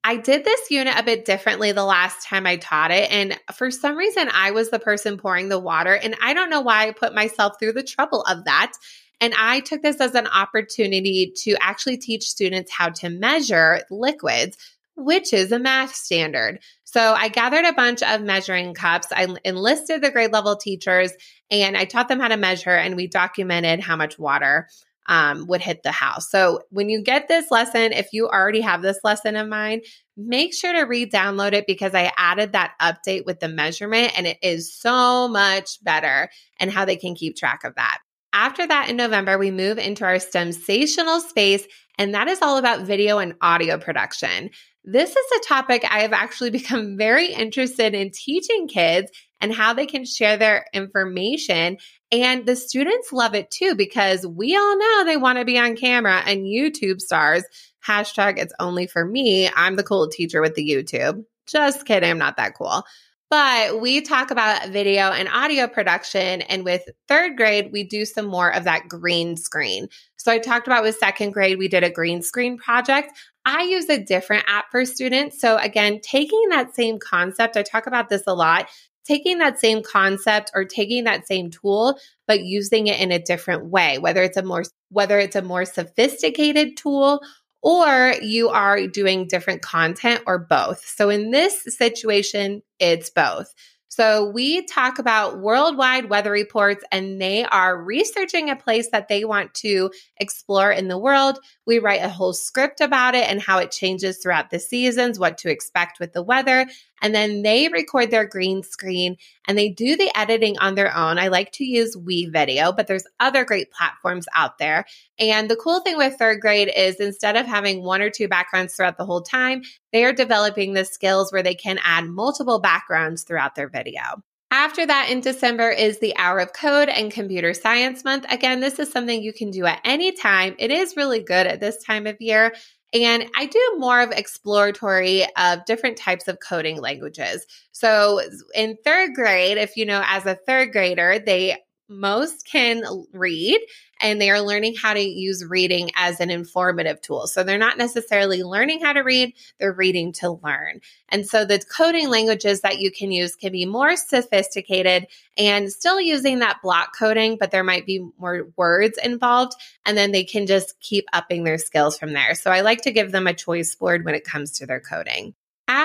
I 0.05 0.17
did 0.17 0.45
this 0.45 0.71
unit 0.71 0.95
a 0.97 1.03
bit 1.03 1.25
differently 1.25 1.73
the 1.73 1.85
last 1.85 2.25
time 2.25 2.47
I 2.47 2.57
taught 2.57 2.93
it. 2.93 3.11
And 3.11 3.39
for 3.55 3.71
some 3.71 3.97
reason, 3.97 4.31
I 4.33 4.53
was 4.53 4.71
the 4.71 4.79
person 4.79 5.19
pouring 5.19 5.49
the 5.49 5.59
water. 5.59 5.95
And 5.95 6.15
I 6.23 6.35
don't 6.35 6.51
know 6.51 6.61
why 6.61 6.87
I 6.87 6.93
put 6.93 7.15
myself 7.15 7.55
through 7.59 7.73
the 7.73 7.83
trouble 7.83 8.23
of 8.23 8.45
that. 8.45 8.73
And 9.21 9.35
I 9.37 9.61
took 9.61 9.83
this 9.83 10.01
as 10.01 10.15
an 10.15 10.29
opportunity 10.29 11.33
to 11.43 11.57
actually 11.61 11.97
teach 11.97 12.23
students 12.23 12.71
how 12.73 12.91
to 12.91 13.11
measure 13.11 13.83
liquids, 13.91 14.57
which 14.99 15.33
is 15.33 15.53
a 15.53 15.59
math 15.59 15.95
standard. 15.95 16.59
So 16.85 17.01
I 17.01 17.29
gathered 17.29 17.65
a 17.65 17.73
bunch 17.73 18.03
of 18.03 18.21
measuring 18.21 18.75
cups. 18.75 19.09
I 19.13 19.29
enlisted 19.45 20.03
the 20.03 20.11
grade 20.11 20.33
level 20.33 20.57
teachers 20.57 21.13
and 21.51 21.77
I 21.77 21.85
taught 21.85 22.09
them 22.09 22.21
how 22.21 22.29
to 22.29 22.37
measure 22.37 22.71
and 22.71 22.97
we 22.97 23.07
documented 23.07 23.81
how 23.81 23.97
much 23.97 24.19
water 24.19 24.69
um, 25.07 25.47
would 25.47 25.63
hit 25.63 25.83
the 25.83 25.93
house. 25.93 26.31
So 26.31 26.61
when 26.71 26.89
you 26.89 27.03
get 27.03 27.29
this 27.29 27.51
lesson, 27.51 27.93
if 27.93 28.09
you 28.13 28.29
already 28.29 28.61
have 28.61 28.83
this 28.83 28.99
lesson 29.05 29.37
of 29.37 29.49
mine, 29.49 29.83
make 30.17 30.53
sure 30.53 30.73
to 30.73 30.83
re 30.83 31.09
download 31.09 31.53
it 31.53 31.67
because 31.67 31.95
I 31.95 32.13
added 32.17 32.53
that 32.53 32.75
update 32.83 33.25
with 33.25 33.41
the 33.41 33.49
measurement 33.49 34.19
and 34.19 34.27
it 34.27 34.39
is 34.43 34.75
so 34.75 35.29
much 35.29 35.83
better 35.83 36.29
and 36.59 36.71
how 36.71 36.85
they 36.85 36.97
can 36.97 37.15
keep 37.15 37.37
track 37.37 37.65
of 37.65 37.77
that. 37.77 37.99
After 38.33 38.67
that, 38.67 38.91
in 38.91 38.97
November, 38.97 39.39
we 39.39 39.51
move 39.51 39.79
into 39.79 40.05
our 40.05 40.19
sensational 40.19 41.21
space, 41.21 41.67
and 41.99 42.15
that 42.15 42.29
is 42.29 42.43
all 42.43 42.59
about 42.59 42.83
video 42.83 43.19
and 43.19 43.35
audio 43.41 43.79
production. 43.79 44.51
This 44.91 45.11
is 45.11 45.27
a 45.37 45.47
topic 45.47 45.85
I 45.85 46.01
have 46.01 46.15
actually 46.15 46.49
become 46.59 46.97
very 46.97 47.27
interested 47.27 47.95
in 47.95 48.11
teaching 48.11 48.69
kids 48.69 49.13
and 49.39 49.53
how 49.53 49.75
they 49.75 49.85
can 49.85 50.07
share 50.07 50.39
their 50.39 50.65
information. 50.73 51.77
And 52.11 52.47
the 52.47 52.57
students 52.57 53.13
love 53.13 53.35
it 53.35 53.51
too, 53.51 53.75
because 53.75 54.27
we 54.27 54.57
all 54.57 54.79
know 54.79 55.05
they 55.05 55.19
want 55.19 55.39
to 55.39 55.45
be 55.45 55.59
on 55.59 55.77
camera 55.77 56.23
and 56.25 56.47
YouTube 56.47 57.03
stars. 57.03 57.45
Hashtag 57.87 58.39
it's 58.39 58.55
only 58.59 58.87
for 58.87 59.05
me. 59.05 59.51
I'm 59.55 59.77
the 59.77 59.83
cool 59.83 60.09
teacher 60.09 60.41
with 60.41 60.55
the 60.55 60.67
YouTube. 60.67 61.23
Just 61.47 61.85
kidding. 61.85 62.09
I'm 62.09 62.17
not 62.17 62.39
that 62.39 62.55
cool. 62.55 62.83
But 63.31 63.83
we 63.83 64.01
talk 64.01 64.31
about 64.31 64.71
video 64.71 65.13
and 65.13 65.29
audio 65.29 65.67
production. 65.67 66.41
And 66.41 66.65
with 66.65 66.89
third 67.09 67.37
grade, 67.37 67.73
we 67.73 67.85
do 67.85 68.07
some 68.07 68.25
more 68.25 68.51
of 68.51 68.65
that 68.65 68.89
green 68.89 69.37
screen. 69.37 69.89
So 70.17 70.33
I 70.33 70.39
talked 70.39 70.67
about 70.67 70.83
with 70.83 70.97
second 70.97 71.33
grade, 71.33 71.59
we 71.59 71.69
did 71.69 71.85
a 71.85 71.91
green 71.91 72.23
screen 72.23 72.57
project. 72.57 73.13
I 73.49 73.63
use 73.63 73.89
a 73.89 73.99
different 73.99 74.45
app 74.47 74.71
for 74.71 74.85
students. 74.85 75.41
So 75.41 75.57
again, 75.57 76.01
taking 76.03 76.51
that 76.51 76.75
same 76.75 76.99
concept, 76.99 77.57
I 77.57 77.63
talk 77.63 77.87
about 77.87 78.11
this 78.11 78.25
a 78.27 78.35
lot, 78.35 78.69
taking 79.07 79.39
that 79.39 79.59
same 79.59 79.83
concept 79.83 80.51
or 80.55 80.67
taking 80.67 81.05
that 81.05 81.27
same 81.27 81.51
tool, 81.51 81.99
but 82.27 82.43
using 82.43 82.89
it 82.89 83.01
in 83.01 83.11
a 83.11 83.19
different 83.19 83.65
way, 83.65 83.97
whether 83.97 84.23
it's 84.23 84.37
a 84.37 84.43
more, 84.43 84.65
whether 84.91 85.19
it's 85.19 85.35
a 85.35 85.41
more 85.41 85.65
sophisticated 85.65 86.77
tool 86.77 87.23
or 87.63 88.13
you 88.21 88.51
are 88.51 88.87
doing 88.87 89.27
different 89.27 89.63
content 89.63 90.23
or 90.27 90.39
both. 90.39 90.85
So 90.85 91.09
in 91.09 91.31
this 91.31 91.65
situation, 91.69 92.61
it's 92.79 93.09
both. 93.09 93.55
So 93.89 94.31
we 94.31 94.67
talk 94.67 94.99
about 94.99 95.39
worldwide 95.39 96.11
weather 96.11 96.31
reports 96.31 96.85
and 96.93 97.21
they 97.21 97.45
are 97.45 97.83
researching 97.83 98.51
a 98.51 98.57
place 98.57 98.91
that 98.91 99.09
they 99.09 99.25
want 99.25 99.55
to 99.55 99.91
explore 100.19 100.71
in 100.71 100.89
the 100.89 100.99
world. 100.99 101.39
We 101.67 101.79
write 101.79 102.03
a 102.03 102.09
whole 102.09 102.35
script 102.35 102.81
about 102.81 103.15
it 103.15 103.29
and 103.29 103.41
how 103.41 103.59
it 103.59 103.71
changes 103.71 104.19
throughout 104.19 104.51
the 104.51 104.61
seasons, 104.61 105.19
what 105.19 105.39
to 105.39 105.51
expect 105.51 106.01
with 106.01 106.13
the 106.13 106.23
weather. 106.23 106.67
And 107.03 107.15
then 107.15 107.43
they 107.43 107.69
record 107.69 108.11
their 108.11 108.27
green 108.27 108.63
screen 108.63 109.17
and 109.47 109.57
they 109.57 109.69
do 109.69 109.97
the 109.97 110.11
editing 110.17 110.59
on 110.59 110.75
their 110.75 110.95
own. 110.95 111.19
I 111.19 111.29
like 111.29 111.53
to 111.53 111.65
use 111.65 111.97
WeVideo, 111.97 112.77
but 112.77 112.87
there's 112.87 113.07
other 113.21 113.45
great 113.45 113.71
platforms 113.71 114.27
out 114.35 114.59
there. 114.59 114.85
And 115.19 115.51
the 115.51 115.57
cool 115.57 115.81
thing 115.81 115.97
with 115.97 116.15
third 116.15 116.41
grade 116.41 116.71
is 116.75 116.97
instead 116.97 117.37
of 117.37 117.47
having 117.47 117.83
one 117.83 118.03
or 118.03 118.11
two 118.11 118.29
backgrounds 118.29 118.75
throughout 118.75 118.99
the 118.99 119.07
whole 119.07 119.23
time, 119.23 119.63
they 119.93 120.05
are 120.05 120.13
developing 120.13 120.73
the 120.73 120.85
skills 120.85 121.33
where 121.33 121.43
they 121.43 121.55
can 121.55 121.79
add 121.85 122.07
multiple 122.07 122.59
backgrounds 122.59 123.23
throughout 123.23 123.55
their 123.55 123.69
video. 123.69 124.23
After 124.51 124.87
that, 124.87 125.11
in 125.11 125.21
December 125.21 125.69
is 125.69 125.99
the 125.99 126.17
Hour 126.17 126.39
of 126.39 126.55
Code 126.55 126.89
and 126.89 127.13
Computer 127.13 127.53
Science 127.53 128.03
Month. 128.03 128.25
Again, 128.31 128.61
this 128.61 128.79
is 128.79 128.91
something 128.91 129.23
you 129.23 129.35
can 129.35 129.51
do 129.51 129.67
at 129.67 129.81
any 129.85 130.13
time. 130.13 130.57
It 130.59 130.71
is 130.71 130.97
really 130.97 131.21
good 131.21 131.47
at 131.47 131.61
this 131.61 131.85
time 131.85 132.07
of 132.07 132.17
year. 132.19 132.55
And 132.95 133.27
I 133.37 133.47
do 133.47 133.75
more 133.77 134.01
of 134.01 134.13
exploratory 134.13 135.27
of 135.37 135.65
different 135.67 135.99
types 135.99 136.27
of 136.27 136.39
coding 136.41 136.81
languages. 136.81 137.47
So 137.73 138.21
in 138.55 138.79
third 138.83 139.15
grade, 139.15 139.59
if 139.59 139.77
you 139.77 139.85
know, 139.85 140.03
as 140.07 140.25
a 140.25 140.39
third 140.47 140.73
grader, 140.73 141.19
they 141.19 141.59
most 141.89 142.47
can 142.47 142.83
read 143.13 143.59
and 144.01 144.21
they 144.21 144.31
are 144.31 144.41
learning 144.41 144.75
how 144.81 144.95
to 144.95 145.01
use 145.01 145.45
reading 145.45 145.91
as 145.97 146.21
an 146.21 146.31
informative 146.31 147.01
tool. 147.01 147.27
So 147.27 147.43
they're 147.43 147.59
not 147.59 147.79
necessarily 147.79 148.43
learning 148.43 148.81
how 148.81 148.93
to 148.93 149.01
read, 149.01 149.35
they're 149.59 149.73
reading 149.73 150.13
to 150.15 150.33
learn. 150.43 150.81
And 151.09 151.27
so 151.27 151.45
the 151.45 151.59
coding 151.59 152.09
languages 152.09 152.61
that 152.61 152.79
you 152.79 152.91
can 152.91 153.11
use 153.11 153.35
can 153.35 153.53
be 153.53 153.65
more 153.65 153.97
sophisticated 153.97 155.07
and 155.37 155.73
still 155.73 156.01
using 156.01 156.41
that 156.41 156.63
block 156.63 156.97
coding, 156.97 157.37
but 157.39 157.51
there 157.51 157.65
might 157.65 157.87
be 157.87 158.07
more 158.19 158.49
words 158.57 158.99
involved. 159.03 159.55
And 159.85 159.97
then 159.97 160.13
they 160.13 160.25
can 160.25 160.47
just 160.47 160.79
keep 160.81 161.07
upping 161.13 161.45
their 161.45 161.59
skills 161.59 161.99
from 161.99 162.13
there. 162.13 162.35
So 162.35 162.51
I 162.51 162.61
like 162.61 162.83
to 162.83 162.93
give 162.93 163.13
them 163.13 163.27
a 163.27 163.35
choice 163.35 163.75
board 163.75 164.05
when 164.05 164.15
it 164.15 164.25
comes 164.25 164.53
to 164.59 164.67
their 164.67 164.81
coding. 164.81 165.35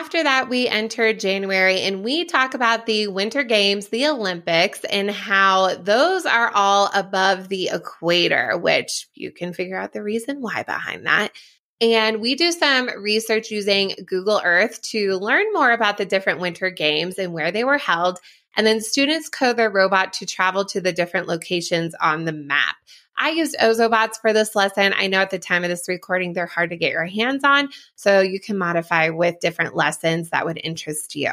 After 0.03 0.21
that, 0.21 0.49
we 0.49 0.67
enter 0.67 1.13
January 1.13 1.79
and 1.79 2.03
we 2.03 2.25
talk 2.25 2.55
about 2.55 2.85
the 2.85 3.07
Winter 3.07 3.41
Games, 3.41 3.87
the 3.87 4.07
Olympics, 4.07 4.83
and 4.83 5.09
how 5.09 5.75
those 5.75 6.25
are 6.25 6.51
all 6.53 6.89
above 6.93 7.47
the 7.47 7.69
equator, 7.71 8.57
which 8.57 9.07
you 9.13 9.31
can 9.31 9.53
figure 9.53 9.77
out 9.77 9.93
the 9.93 10.03
reason 10.03 10.41
why 10.41 10.63
behind 10.63 11.05
that. 11.05 11.31
And 11.79 12.19
we 12.19 12.35
do 12.35 12.51
some 12.51 12.89
research 13.01 13.49
using 13.49 13.95
Google 14.05 14.41
Earth 14.43 14.81
to 14.89 15.15
learn 15.15 15.45
more 15.53 15.71
about 15.71 15.97
the 15.97 16.05
different 16.05 16.41
Winter 16.41 16.69
Games 16.69 17.17
and 17.17 17.31
where 17.31 17.53
they 17.53 17.63
were 17.63 17.77
held. 17.77 18.19
And 18.57 18.67
then 18.67 18.81
students 18.81 19.29
code 19.29 19.55
their 19.55 19.71
robot 19.71 20.11
to 20.13 20.25
travel 20.25 20.65
to 20.65 20.81
the 20.81 20.91
different 20.91 21.29
locations 21.29 21.95
on 22.01 22.25
the 22.25 22.33
map. 22.33 22.75
I 23.23 23.29
used 23.29 23.55
Ozobots 23.57 24.19
for 24.19 24.33
this 24.33 24.53
lesson. 24.53 24.93
I 24.97 25.07
know 25.07 25.19
at 25.19 25.29
the 25.29 25.39
time 25.39 25.63
of 25.63 25.69
this 25.69 25.87
recording, 25.87 26.33
they're 26.33 26.45
hard 26.45 26.71
to 26.71 26.75
get 26.75 26.91
your 26.91 27.05
hands 27.05 27.45
on, 27.45 27.69
so 27.95 28.19
you 28.19 28.37
can 28.37 28.57
modify 28.57 29.11
with 29.11 29.39
different 29.39 29.77
lessons 29.77 30.29
that 30.31 30.45
would 30.45 30.59
interest 30.61 31.15
you. 31.15 31.31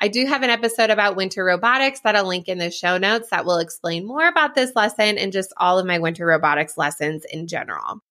I 0.00 0.08
do 0.08 0.26
have 0.26 0.42
an 0.42 0.50
episode 0.50 0.90
about 0.90 1.14
winter 1.14 1.44
robotics 1.44 2.00
that 2.00 2.16
I'll 2.16 2.26
link 2.26 2.48
in 2.48 2.58
the 2.58 2.72
show 2.72 2.98
notes 2.98 3.30
that 3.30 3.44
will 3.44 3.58
explain 3.58 4.08
more 4.08 4.26
about 4.26 4.56
this 4.56 4.74
lesson 4.74 5.18
and 5.18 5.30
just 5.30 5.52
all 5.56 5.78
of 5.78 5.86
my 5.86 6.00
winter 6.00 6.26
robotics 6.26 6.76
lessons 6.76 7.24
in 7.26 7.46
general. 7.46 8.02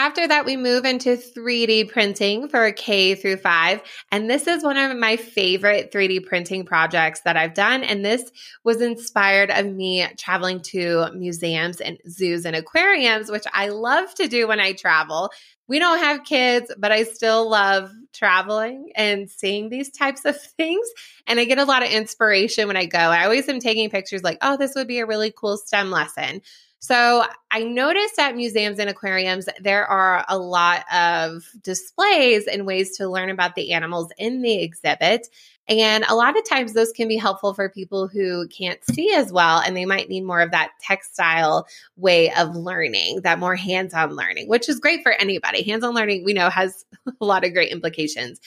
After 0.00 0.26
that, 0.26 0.46
we 0.46 0.56
move 0.56 0.86
into 0.86 1.18
3D 1.18 1.90
printing 1.90 2.48
for 2.48 2.72
K 2.72 3.14
through 3.14 3.36
five. 3.36 3.82
And 4.10 4.30
this 4.30 4.46
is 4.46 4.64
one 4.64 4.78
of 4.78 4.96
my 4.96 5.18
favorite 5.18 5.92
3D 5.92 6.24
printing 6.24 6.64
projects 6.64 7.20
that 7.26 7.36
I've 7.36 7.52
done. 7.52 7.84
And 7.84 8.02
this 8.02 8.32
was 8.64 8.80
inspired 8.80 9.50
of 9.50 9.66
me 9.66 10.06
traveling 10.16 10.62
to 10.70 11.10
museums 11.12 11.82
and 11.82 11.98
zoos 12.08 12.46
and 12.46 12.56
aquariums, 12.56 13.30
which 13.30 13.44
I 13.52 13.68
love 13.68 14.14
to 14.14 14.26
do 14.26 14.48
when 14.48 14.58
I 14.58 14.72
travel. 14.72 15.32
We 15.68 15.78
don't 15.78 15.98
have 15.98 16.24
kids, 16.24 16.72
but 16.78 16.90
I 16.90 17.02
still 17.02 17.50
love 17.50 17.92
traveling 18.14 18.92
and 18.96 19.28
seeing 19.28 19.68
these 19.68 19.90
types 19.90 20.24
of 20.24 20.40
things. 20.56 20.88
And 21.26 21.38
I 21.38 21.44
get 21.44 21.58
a 21.58 21.66
lot 21.66 21.82
of 21.82 21.90
inspiration 21.90 22.68
when 22.68 22.78
I 22.78 22.86
go. 22.86 22.98
I 22.98 23.24
always 23.24 23.46
am 23.50 23.60
taking 23.60 23.90
pictures 23.90 24.22
like, 24.22 24.38
oh, 24.40 24.56
this 24.56 24.74
would 24.76 24.88
be 24.88 25.00
a 25.00 25.06
really 25.06 25.30
cool 25.30 25.58
STEM 25.58 25.90
lesson. 25.90 26.40
So 26.82 27.24
I 27.50 27.62
noticed 27.62 28.18
at 28.18 28.34
museums 28.34 28.78
and 28.78 28.88
aquariums, 28.88 29.48
there 29.60 29.86
are 29.86 30.24
a 30.28 30.38
lot 30.38 30.84
of 30.92 31.44
displays 31.62 32.46
and 32.46 32.66
ways 32.66 32.96
to 32.96 33.08
learn 33.08 33.28
about 33.28 33.54
the 33.54 33.72
animals 33.72 34.10
in 34.16 34.40
the 34.40 34.62
exhibit. 34.62 35.28
And 35.68 36.04
a 36.08 36.14
lot 36.14 36.38
of 36.38 36.48
times 36.48 36.72
those 36.72 36.90
can 36.90 37.06
be 37.06 37.18
helpful 37.18 37.52
for 37.52 37.68
people 37.68 38.08
who 38.08 38.48
can't 38.48 38.82
see 38.84 39.12
as 39.14 39.30
well, 39.30 39.58
and 39.58 39.76
they 39.76 39.84
might 39.84 40.08
need 40.08 40.22
more 40.22 40.40
of 40.40 40.50
that 40.52 40.70
textile 40.80 41.66
way 41.96 42.32
of 42.32 42.56
learning, 42.56 43.20
that 43.22 43.38
more 43.38 43.56
hands 43.56 43.92
on 43.92 44.16
learning, 44.16 44.48
which 44.48 44.68
is 44.68 44.80
great 44.80 45.02
for 45.02 45.12
anybody. 45.12 45.62
Hands 45.62 45.84
on 45.84 45.94
learning, 45.94 46.24
we 46.24 46.32
know, 46.32 46.48
has 46.48 46.86
a 47.20 47.24
lot 47.24 47.44
of 47.44 47.52
great 47.52 47.70
implications. 47.70 48.40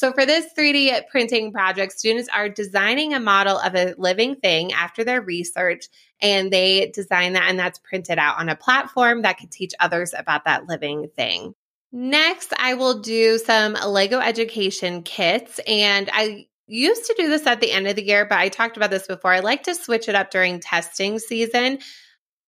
So, 0.00 0.14
for 0.14 0.24
this 0.24 0.46
3D 0.58 1.08
printing 1.10 1.52
project, 1.52 1.92
students 1.92 2.30
are 2.34 2.48
designing 2.48 3.12
a 3.12 3.20
model 3.20 3.58
of 3.58 3.74
a 3.74 3.94
living 3.98 4.34
thing 4.36 4.72
after 4.72 5.04
their 5.04 5.20
research, 5.20 5.88
and 6.22 6.50
they 6.50 6.90
design 6.94 7.34
that, 7.34 7.50
and 7.50 7.58
that's 7.58 7.78
printed 7.80 8.18
out 8.18 8.38
on 8.38 8.48
a 8.48 8.56
platform 8.56 9.20
that 9.20 9.36
could 9.36 9.50
teach 9.50 9.74
others 9.78 10.14
about 10.16 10.46
that 10.46 10.66
living 10.66 11.10
thing. 11.16 11.54
Next, 11.92 12.54
I 12.58 12.72
will 12.72 13.00
do 13.00 13.36
some 13.36 13.74
Lego 13.74 14.20
education 14.20 15.02
kits, 15.02 15.60
and 15.66 16.08
I 16.14 16.46
used 16.66 17.04
to 17.04 17.14
do 17.18 17.28
this 17.28 17.46
at 17.46 17.60
the 17.60 17.70
end 17.70 17.86
of 17.86 17.96
the 17.96 18.06
year, 18.06 18.24
but 18.24 18.38
I 18.38 18.48
talked 18.48 18.78
about 18.78 18.90
this 18.90 19.06
before. 19.06 19.34
I 19.34 19.40
like 19.40 19.64
to 19.64 19.74
switch 19.74 20.08
it 20.08 20.14
up 20.14 20.30
during 20.30 20.60
testing 20.60 21.18
season. 21.18 21.78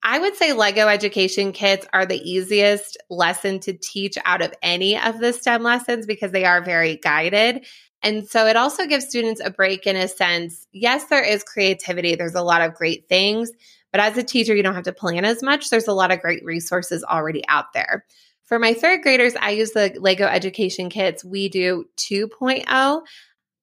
I 0.03 0.19
would 0.19 0.35
say 0.37 0.53
Lego 0.53 0.89
education 0.89 1.53
kits 1.53 1.87
are 1.93 2.07
the 2.07 2.19
easiest 2.19 2.97
lesson 3.09 3.61
to 3.61 3.73
teach 3.73 4.19
out 4.25 4.43
of 4.43 4.53
any 4.63 4.99
of 4.99 5.21
the 5.21 5.33
STEM 5.33 5.63
lessons 5.63 6.07
because 6.07 6.33
they 6.33 6.45
are 6.45 6.63
very 6.63 6.97
guided. 6.97 7.65
And 8.03 8.29
so 8.29 8.47
it 8.47 8.57
also 8.57 8.87
gives 8.87 9.07
students 9.07 9.41
a 9.45 9.51
break 9.51 9.87
in 9.87 9.95
a 9.95 10.09
sense. 10.09 10.67
Yes, 10.73 11.05
there 11.05 11.25
is 11.25 11.45
creativity, 11.45 12.17
there's 12.17 12.35
a 12.35 12.43
lot 12.43 12.63
of 12.63 12.75
great 12.75 13.09
things, 13.09 13.53
but 13.93 14.01
as 14.01 14.17
a 14.17 14.25
teacher, 14.25 14.57
you 14.57 14.63
don't 14.65 14.75
have 14.75 14.85
to 14.85 14.93
plan 14.93 15.25
as 15.25 15.43
much. 15.43 15.71
There's 15.71 15.87
a 15.87 15.93
lot 15.93 16.11
of 16.11 16.21
great 16.21 16.45
resources 16.45 17.05
already 17.05 17.45
out 17.47 17.73
there. 17.73 18.05
For 18.45 18.59
my 18.59 18.75
third 18.75 19.03
graders, 19.03 19.35
I 19.41 19.51
use 19.51 19.71
the 19.71 19.97
Lego 19.99 20.27
education 20.27 20.91
kits. 20.91 21.23
WeDo 21.23 21.85
2.0. 21.97 23.03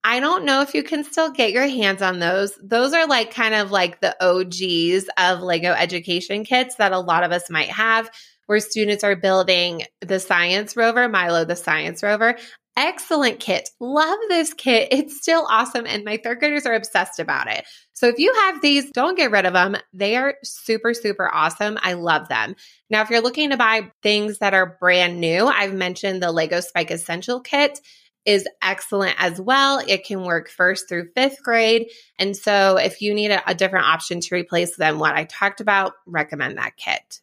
I 0.03 0.19
don't 0.19 0.45
know 0.45 0.61
if 0.61 0.73
you 0.73 0.83
can 0.83 1.03
still 1.03 1.31
get 1.31 1.51
your 1.51 1.67
hands 1.67 2.01
on 2.01 2.19
those. 2.19 2.57
Those 2.63 2.93
are 2.93 3.05
like 3.07 3.33
kind 3.33 3.53
of 3.53 3.71
like 3.71 3.99
the 3.99 4.15
OGs 4.23 5.09
of 5.17 5.41
Lego 5.41 5.73
education 5.73 6.45
kits 6.45 6.75
that 6.75 6.93
a 6.93 6.99
lot 6.99 7.23
of 7.23 7.31
us 7.31 7.49
might 7.49 7.69
have, 7.69 8.09
where 8.45 8.59
students 8.59 9.03
are 9.03 9.15
building 9.15 9.83
the 10.01 10.19
science 10.19 10.77
rover, 10.77 11.09
Milo 11.09 11.43
the 11.43 11.55
science 11.55 12.01
rover. 12.01 12.35
Excellent 12.77 13.41
kit. 13.41 13.69
Love 13.81 14.17
this 14.29 14.53
kit. 14.53 14.87
It's 14.91 15.17
still 15.17 15.45
awesome. 15.49 15.85
And 15.85 16.05
my 16.05 16.15
third 16.15 16.39
graders 16.39 16.65
are 16.65 16.75
obsessed 16.75 17.19
about 17.19 17.51
it. 17.51 17.65
So 17.91 18.07
if 18.07 18.19
you 18.19 18.33
have 18.45 18.61
these, 18.61 18.89
don't 18.91 19.17
get 19.17 19.31
rid 19.31 19.45
of 19.45 19.51
them. 19.51 19.75
They 19.91 20.15
are 20.15 20.35
super, 20.45 20.93
super 20.93 21.29
awesome. 21.33 21.77
I 21.81 21.93
love 21.93 22.29
them. 22.29 22.55
Now, 22.89 23.01
if 23.01 23.09
you're 23.09 23.19
looking 23.19 23.49
to 23.49 23.57
buy 23.57 23.91
things 24.01 24.37
that 24.37 24.53
are 24.53 24.77
brand 24.79 25.19
new, 25.19 25.47
I've 25.47 25.73
mentioned 25.73 26.23
the 26.23 26.31
Lego 26.31 26.61
Spike 26.61 26.91
Essential 26.91 27.41
Kit 27.41 27.81
is 28.29 28.47
excellent 28.61 29.15
as 29.17 29.41
well. 29.41 29.81
It 29.87 30.05
can 30.05 30.23
work 30.23 30.49
first 30.49 30.87
through 30.87 31.09
fifth 31.15 31.41
grade. 31.41 31.89
And 32.19 32.37
so 32.37 32.77
if 32.77 33.01
you 33.01 33.15
need 33.15 33.31
a, 33.31 33.49
a 33.49 33.55
different 33.55 33.87
option 33.87 34.19
to 34.19 34.35
replace 34.35 34.75
than 34.75 34.99
what 34.99 35.15
I 35.15 35.23
talked 35.23 35.61
about, 35.61 35.93
recommend 36.05 36.59
that 36.59 36.77
kit. 36.77 37.21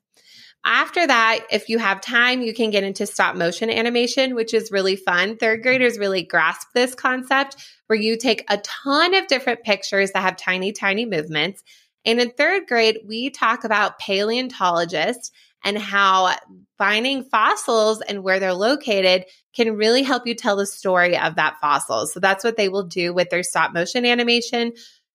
After 0.65 1.07
that, 1.07 1.47
if 1.53 1.69
you 1.69 1.79
have 1.79 2.01
time, 2.01 2.43
you 2.43 2.53
can 2.53 2.71
get 2.71 2.83
into 2.83 3.07
stop 3.07 3.37
motion 3.37 3.71
animation, 3.71 4.35
which 4.35 4.53
is 4.53 4.73
really 4.73 4.97
fun. 4.97 5.37
Third 5.37 5.63
graders 5.63 5.97
really 5.97 6.25
grasp 6.25 6.67
this 6.75 6.93
concept 6.93 7.55
where 7.87 7.99
you 7.99 8.19
take 8.19 8.45
a 8.51 8.59
ton 8.59 9.15
of 9.15 9.29
different 9.29 9.63
pictures 9.63 10.11
that 10.11 10.23
have 10.23 10.37
tiny, 10.37 10.73
tiny 10.73 11.07
movements. 11.07 11.63
And 12.05 12.21
in 12.21 12.31
third 12.31 12.67
grade, 12.67 12.99
we 13.07 13.31
talk 13.31 13.63
about 13.63 14.01
paleontologists 14.01 15.31
and 15.67 15.77
how 15.77 16.33
finding 16.79 17.25
fossils 17.25 18.01
and 18.01 18.23
where 18.23 18.39
they're 18.39 18.55
located 18.55 19.25
can 19.55 19.77
really 19.77 20.03
help 20.03 20.27
you 20.27 20.35
tell 20.35 20.57
the 20.57 20.65
story 20.65 21.19
of 21.19 21.35
that 21.35 21.57
fossil. 21.61 22.07
So 22.07 22.21
that's 22.21 22.45
what 22.45 22.57
they 22.57 22.69
will 22.69 22.85
do 22.85 23.13
with 23.13 23.31
their 23.31 23.43
stop 23.43 23.75
motion 23.75 24.07
animation. 24.07 24.73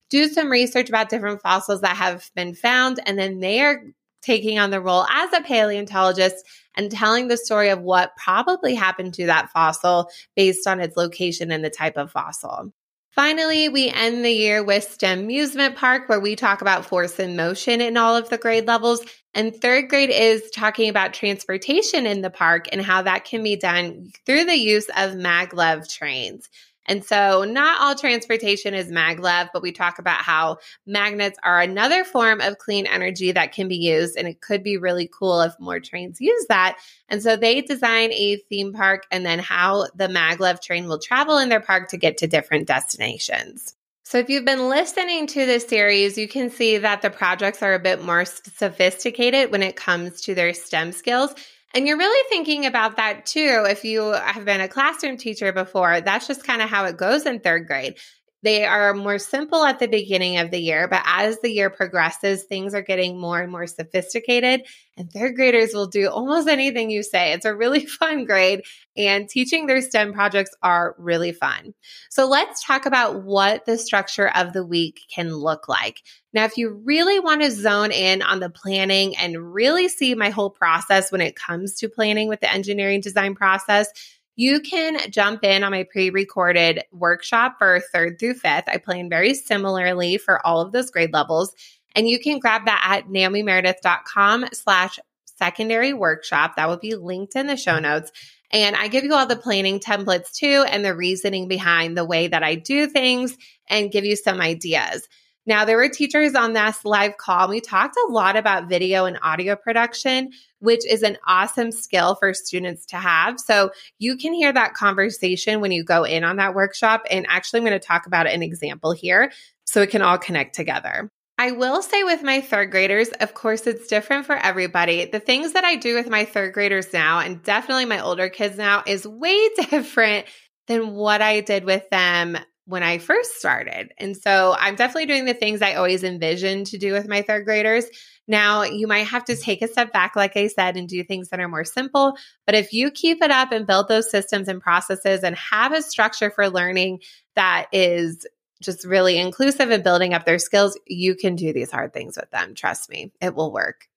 Do 0.10 0.28
some 0.28 0.52
research 0.52 0.90
about 0.90 1.10
different 1.10 1.42
fossils 1.42 1.82
that 1.82 1.96
have 1.96 2.30
been 2.36 2.54
found, 2.54 3.00
and 3.06 3.18
then 3.18 3.40
they 3.40 3.62
are 3.62 3.82
taking 4.22 4.60
on 4.60 4.72
the 4.72 4.82
role 4.82 5.06
as 5.10 5.32
a 5.32 5.42
paleontologist 5.42 6.46
and 6.76 6.92
telling 6.92 7.30
the 7.30 7.38
story 7.38 7.70
of 7.70 7.80
what 7.80 8.16
probably 8.18 8.76
happened 8.76 9.14
to 9.14 9.28
that 9.28 9.50
fossil 9.52 10.10
based 10.36 10.68
on 10.68 10.82
its 10.82 10.98
location 10.98 11.50
and 11.50 11.64
the 11.64 11.70
type 11.70 11.96
of 11.96 12.12
fossil. 12.12 12.74
Finally, 13.14 13.68
we 13.70 13.90
end 13.90 14.24
the 14.24 14.32
year 14.32 14.64
with 14.64 14.84
STEM 14.84 15.20
Amusement 15.20 15.76
Park, 15.76 16.08
where 16.08 16.20
we 16.20 16.36
talk 16.36 16.62
about 16.62 16.86
force 16.86 17.20
and 17.20 17.36
motion 17.36 17.82
in 17.82 17.98
all 17.98 18.16
of 18.16 18.30
the 18.30 18.38
grade 18.38 18.68
levels. 18.68 19.02
And 19.34 19.56
third 19.56 19.90
grade 19.90 20.10
is 20.10 20.50
talking 20.52 20.90
about 20.90 21.14
transportation 21.14 22.06
in 22.06 22.22
the 22.22 22.30
park 22.30 22.68
and 22.72 22.82
how 22.82 23.02
that 23.04 23.24
can 23.24 23.44
be 23.44 23.56
done 23.56 24.12
through 24.26 24.46
the 24.46 24.58
use 24.58 24.90
of 24.90 25.12
maglev 25.12 25.90
trains. 25.90 26.50
And 26.88 27.06
so, 27.06 27.44
not 27.44 27.80
all 27.80 27.96
transportation 27.96 28.74
is 28.74 28.92
maglev, 28.92 29.50
but 29.54 29.62
we 29.62 29.72
talk 29.72 30.00
about 30.00 30.22
how 30.22 30.58
magnets 30.86 31.38
are 31.44 31.62
another 31.62 32.04
form 32.04 32.42
of 32.42 32.58
clean 32.58 32.88
energy 32.88 33.32
that 33.32 33.54
can 33.54 33.68
be 33.68 33.78
used. 33.78 34.18
And 34.18 34.28
it 34.28 34.42
could 34.42 34.64
be 34.64 34.78
really 34.78 35.08
cool 35.08 35.42
if 35.42 35.54
more 35.60 35.80
trains 35.80 36.20
use 36.20 36.46
that. 36.50 36.78
And 37.08 37.22
so, 37.22 37.36
they 37.36 37.62
design 37.62 38.12
a 38.12 38.38
theme 38.50 38.74
park 38.74 39.06
and 39.12 39.26
then 39.26 39.40
how 39.40 39.88
the 39.96 40.08
maglev 40.08 40.62
train 40.62 40.88
will 40.88 41.00
travel 41.00 41.38
in 41.38 41.50
their 41.50 41.62
park 41.62 41.90
to 41.90 41.98
get 41.98 42.18
to 42.18 42.28
different 42.28 42.68
destinations. 42.68 43.76
So, 44.12 44.18
if 44.18 44.30
you've 44.30 44.44
been 44.44 44.68
listening 44.68 45.26
to 45.28 45.46
this 45.46 45.66
series, 45.66 46.18
you 46.18 46.28
can 46.28 46.50
see 46.50 46.78
that 46.78 47.02
the 47.02 47.10
projects 47.10 47.64
are 47.64 47.74
a 47.74 47.80
bit 47.80 48.04
more 48.04 48.26
sophisticated 48.26 49.54
when 49.54 49.64
it 49.64 49.78
comes 49.78 50.20
to 50.24 50.36
their 50.36 50.54
STEM 50.54 50.92
skills. 50.92 51.34
And 51.74 51.88
you're 51.88 51.98
really 51.98 52.28
thinking 52.28 52.66
about 52.66 52.98
that 52.98 53.26
too. 53.26 53.64
If 53.70 53.86
you 53.86 54.12
have 54.12 54.44
been 54.44 54.60
a 54.60 54.68
classroom 54.68 55.16
teacher 55.16 55.54
before, 55.54 56.02
that's 56.02 56.28
just 56.28 56.44
kind 56.44 56.62
of 56.62 56.70
how 56.70 56.84
it 56.84 56.98
goes 56.98 57.26
in 57.26 57.40
third 57.40 57.68
grade. 57.68 58.00
They 58.44 58.66
are 58.66 58.94
more 58.94 59.20
simple 59.20 59.64
at 59.64 59.80
the 59.80 59.88
beginning 59.88 60.38
of 60.38 60.50
the 60.50 60.60
year, 60.60 60.88
but 60.88 61.04
as 61.06 61.40
the 61.40 61.52
year 61.52 61.70
progresses, 61.70 62.44
things 62.44 62.74
are 62.74 62.82
getting 62.82 63.20
more 63.20 63.40
and 63.40 63.52
more 63.52 63.68
sophisticated. 63.68 64.66
And 64.98 65.12
third 65.12 65.36
graders 65.36 65.74
will 65.74 65.88
do 65.88 66.10
almost 66.10 66.48
anything 66.48 66.90
you 66.90 67.04
say. 67.04 67.34
It's 67.34 67.46
a 67.46 67.56
really 67.56 67.86
fun 68.00 68.26
grade, 68.26 68.64
and 68.98 69.30
teaching 69.30 69.68
their 69.68 69.82
STEM 69.82 70.14
projects 70.14 70.52
are 70.64 70.96
really 70.98 71.32
fun. 71.32 71.74
So 72.10 72.28
let's 72.28 72.66
talk 72.66 72.86
about 72.86 73.24
what 73.24 73.66
the 73.66 73.78
structure 73.78 74.30
of 74.30 74.54
the 74.54 74.66
week 74.66 75.02
can 75.14 75.34
look 75.34 75.68
like. 75.68 76.02
Now, 76.34 76.46
if 76.46 76.58
you 76.58 76.82
really 76.86 77.20
want 77.20 77.42
to 77.42 77.52
zone 77.52 77.92
in 77.92 78.22
on 78.22 78.40
the 78.40 78.50
planning 78.50 79.16
and 79.18 79.54
really 79.54 79.88
see 79.88 80.16
my 80.16 80.30
whole 80.30 80.50
process 80.50 81.12
when 81.12 81.22
it 81.22 81.36
comes 81.36 81.76
to 81.76 81.90
planning 81.90 82.28
with 82.28 82.40
the 82.40 82.52
engineering 82.52 83.02
design 83.02 83.36
process, 83.36 83.88
you 84.36 84.60
can 84.62 85.12
jump 85.12 85.44
in 85.44 85.64
on 85.64 85.72
my 85.72 85.84
pre-recorded 85.84 86.84
workshop 86.92 87.56
for 87.58 87.82
third 87.94 88.20
through 88.20 88.36
fifth. 88.36 88.66
I 88.68 88.78
plan 88.78 89.10
very 89.10 89.34
similarly 89.34 90.18
for 90.18 90.46
all 90.46 90.62
of 90.62 90.72
those 90.72 90.92
grade 90.92 91.14
levels. 91.14 91.54
And 91.96 92.08
you 92.08 92.20
can 92.20 92.40
grab 92.40 92.66
that 92.66 92.82
at 92.84 93.10
naomimeredith.com 93.10 94.46
slash 94.54 95.00
secondary 95.26 95.94
workshop. 95.94 96.56
That 96.56 96.70
will 96.70 96.78
be 96.78 96.96
linked 96.96 97.36
in 97.36 97.48
the 97.48 97.58
show 97.58 97.80
notes. 97.80 98.12
And 98.52 98.76
I 98.76 98.88
give 98.88 99.04
you 99.04 99.14
all 99.14 99.26
the 99.26 99.36
planning 99.36 99.80
templates 99.80 100.34
too 100.34 100.66
and 100.68 100.84
the 100.84 100.96
reasoning 100.96 101.48
behind 101.48 101.98
the 101.98 102.06
way 102.06 102.28
that 102.28 102.44
I 102.44 102.56
do 102.56 102.88
things 102.88 103.38
and 103.70 103.92
give 103.92 104.06
you 104.06 104.16
some 104.16 104.42
ideas. 104.42 105.08
Now, 105.46 105.66
there 105.66 105.78
were 105.78 105.90
teachers 105.90 106.36
on 106.36 106.54
this 106.54 106.86
live 106.86 107.18
call. 107.18 107.50
We 107.50 107.62
talked 107.62 107.96
a 107.98 108.12
lot 108.12 108.36
about 108.36 108.70
video 108.70 109.06
and 109.06 109.18
audio 109.24 109.56
production, 109.56 110.32
which 110.60 110.86
is 110.86 111.02
an 111.02 111.18
awesome 111.26 111.72
skill 111.72 112.16
for 112.16 112.34
students 112.34 112.86
to 112.88 112.98
have. 112.98 113.40
So 113.40 113.72
you 113.98 114.18
can 114.18 114.34
hear 114.34 114.54
that 114.54 114.76
conversation 114.76 115.60
when 115.60 115.72
you 115.72 115.84
go 115.84 116.04
in 116.04 116.24
on 116.24 116.36
that 116.38 116.54
workshop. 116.54 117.04
And 117.10 117.26
actually, 117.28 117.60
I'm 117.60 117.66
going 117.66 117.80
to 117.80 117.86
talk 117.86 118.06
about 118.06 118.28
an 118.28 118.44
example 118.44 118.92
here 118.92 119.32
so 119.66 119.82
it 119.82 119.90
can 119.90 120.04
all 120.04 120.20
connect 120.20 120.54
together. 120.54 121.10
I 121.40 121.52
will 121.54 121.82
say 121.82 122.04
with 122.04 122.22
my 122.22 122.42
third 122.42 122.70
graders, 122.70 123.10
of 123.20 123.34
course, 123.34 123.66
it's 123.66 123.88
different 123.88 124.28
for 124.28 124.36
everybody. 124.36 125.06
The 125.06 125.20
things 125.20 125.54
that 125.54 125.64
I 125.64 125.76
do 125.76 125.96
with 125.96 126.08
my 126.08 126.24
third 126.24 126.54
graders 126.54 126.94
now, 126.94 127.18
and 127.18 127.42
definitely 127.42 127.86
my 127.86 128.00
older 128.00 128.30
kids 128.30 128.60
now, 128.60 128.84
is 128.86 129.08
way 129.08 129.50
different 129.72 130.28
than 130.68 130.94
what 130.94 131.24
I 131.24 131.42
did 131.42 131.66
with 131.66 131.90
them 131.90 132.38
when 132.66 132.84
I 132.84 133.00
first 133.00 133.38
started. 133.38 133.92
And 133.98 134.16
so 134.16 134.56
I'm 134.60 134.76
definitely 134.76 135.08
doing 135.08 135.26
the 135.26 135.34
things 135.34 135.62
I 135.62 135.74
always 135.74 136.04
envisioned 136.04 136.68
to 136.68 136.78
do 136.78 136.94
with 136.94 137.08
my 137.08 137.22
third 137.22 137.46
graders. 137.46 137.86
Now, 138.28 138.64
you 138.64 138.88
might 138.88 139.08
have 139.08 139.26
to 139.26 139.36
take 139.36 139.62
a 139.62 139.68
step 139.68 139.92
back, 139.92 140.16
like 140.16 140.38
I 140.38 140.48
said, 140.48 140.78
and 140.78 140.88
do 140.88 141.04
things 141.04 141.30
that 141.30 141.40
are 141.40 141.48
more 141.48 141.66
simple. 141.66 142.16
But 142.46 142.56
if 142.56 142.72
you 142.72 142.92
keep 142.92 143.22
it 143.22 143.32
up 143.32 143.52
and 143.52 143.68
build 143.68 143.88
those 143.88 144.10
systems 144.10 144.48
and 144.48 144.62
processes 144.62 145.24
and 145.24 145.36
have 145.36 145.74
a 145.74 145.82
structure 145.82 146.30
for 146.30 146.50
learning 146.50 147.00
that 147.36 147.66
is 147.72 148.26
just 148.62 148.86
really 148.86 149.18
inclusive 149.18 149.72
and 149.72 149.84
building 149.84 150.14
up 150.14 150.26
their 150.26 150.40
skills, 150.40 150.80
you 150.88 151.16
can 151.16 151.36
do 151.36 151.52
these 151.52 151.72
hard 151.72 151.94
things 151.94 152.16
with 152.16 152.30
them. 152.30 152.54
Trust 152.54 152.90
me, 152.90 153.12
it 153.20 153.36
will 153.36 153.52
work. 153.52 153.88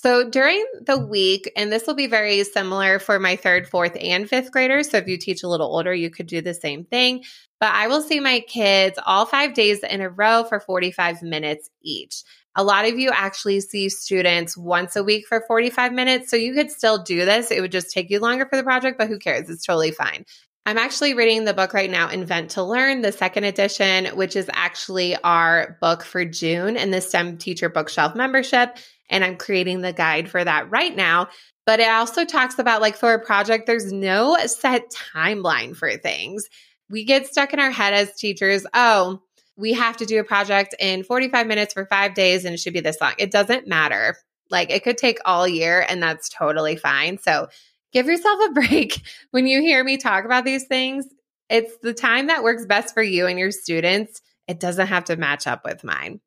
So 0.00 0.30
during 0.30 0.64
the 0.80 0.96
week, 0.96 1.50
and 1.56 1.72
this 1.72 1.84
will 1.84 1.96
be 1.96 2.06
very 2.06 2.44
similar 2.44 3.00
for 3.00 3.18
my 3.18 3.34
third, 3.34 3.66
fourth, 3.66 3.96
and 4.00 4.28
fifth 4.28 4.52
graders. 4.52 4.88
So 4.88 4.98
if 4.98 5.08
you 5.08 5.16
teach 5.18 5.42
a 5.42 5.48
little 5.48 5.66
older, 5.66 5.92
you 5.92 6.08
could 6.08 6.28
do 6.28 6.40
the 6.40 6.54
same 6.54 6.84
thing. 6.84 7.24
But 7.58 7.74
I 7.74 7.88
will 7.88 8.00
see 8.00 8.20
my 8.20 8.38
kids 8.38 8.96
all 9.04 9.26
five 9.26 9.54
days 9.54 9.80
in 9.80 10.00
a 10.00 10.08
row 10.08 10.44
for 10.44 10.60
45 10.60 11.22
minutes 11.22 11.68
each. 11.82 12.22
A 12.54 12.62
lot 12.62 12.86
of 12.86 12.96
you 12.96 13.10
actually 13.12 13.58
see 13.58 13.88
students 13.88 14.56
once 14.56 14.94
a 14.94 15.02
week 15.02 15.26
for 15.26 15.42
45 15.48 15.92
minutes. 15.92 16.30
So 16.30 16.36
you 16.36 16.54
could 16.54 16.70
still 16.70 17.02
do 17.02 17.24
this. 17.24 17.50
It 17.50 17.60
would 17.60 17.72
just 17.72 17.90
take 17.90 18.08
you 18.08 18.20
longer 18.20 18.46
for 18.46 18.56
the 18.56 18.62
project, 18.62 18.98
but 18.98 19.08
who 19.08 19.18
cares? 19.18 19.50
It's 19.50 19.66
totally 19.66 19.90
fine. 19.90 20.24
I'm 20.64 20.78
actually 20.78 21.14
reading 21.14 21.44
the 21.44 21.54
book 21.54 21.74
right 21.74 21.90
now, 21.90 22.08
Invent 22.08 22.50
to 22.50 22.62
Learn, 22.62 23.00
the 23.00 23.10
second 23.10 23.44
edition, 23.44 24.06
which 24.16 24.36
is 24.36 24.48
actually 24.52 25.16
our 25.16 25.76
book 25.80 26.04
for 26.04 26.24
June 26.24 26.76
in 26.76 26.92
the 26.92 27.00
STEM 27.00 27.38
Teacher 27.38 27.68
Bookshelf 27.68 28.14
membership 28.14 28.78
and 29.08 29.24
I'm 29.24 29.36
creating 29.36 29.80
the 29.80 29.92
guide 29.92 30.28
for 30.28 30.42
that 30.42 30.70
right 30.70 30.94
now. 30.94 31.28
But 31.66 31.80
it 31.80 31.88
also 31.88 32.24
talks 32.24 32.58
about 32.58 32.80
like 32.80 32.96
for 32.96 33.12
a 33.12 33.24
project, 33.24 33.66
there's 33.66 33.92
no 33.92 34.36
set 34.46 34.90
timeline 34.90 35.76
for 35.76 35.96
things. 35.96 36.48
We 36.90 37.04
get 37.04 37.26
stuck 37.26 37.52
in 37.52 37.60
our 37.60 37.70
head 37.70 37.92
as 37.92 38.14
teachers, 38.14 38.66
oh, 38.72 39.20
we 39.56 39.72
have 39.74 39.96
to 39.98 40.06
do 40.06 40.20
a 40.20 40.24
project 40.24 40.74
in 40.78 41.02
45 41.02 41.46
minutes 41.46 41.74
for 41.74 41.84
five 41.84 42.14
days 42.14 42.44
and 42.44 42.54
it 42.54 42.58
should 42.58 42.72
be 42.72 42.80
this 42.80 43.00
long. 43.00 43.12
It 43.18 43.30
doesn't 43.32 43.66
matter. 43.66 44.16
Like 44.50 44.70
it 44.70 44.84
could 44.84 44.96
take 44.96 45.18
all 45.24 45.46
year 45.46 45.84
and 45.86 46.02
that's 46.02 46.28
totally 46.28 46.76
fine. 46.76 47.18
So 47.18 47.48
give 47.92 48.06
yourself 48.06 48.38
a 48.48 48.52
break 48.52 49.02
when 49.32 49.46
you 49.46 49.60
hear 49.60 49.82
me 49.82 49.96
talk 49.96 50.24
about 50.24 50.44
these 50.44 50.66
things. 50.66 51.06
It's 51.50 51.76
the 51.78 51.92
time 51.92 52.28
that 52.28 52.44
works 52.44 52.66
best 52.66 52.94
for 52.94 53.02
you 53.02 53.26
and 53.26 53.38
your 53.38 53.50
students. 53.50 54.22
It 54.48 54.60
doesn't 54.60 54.86
have 54.86 55.04
to 55.04 55.16
match 55.16 55.46
up 55.46 55.64
with 55.64 55.84
mine. 55.84 56.20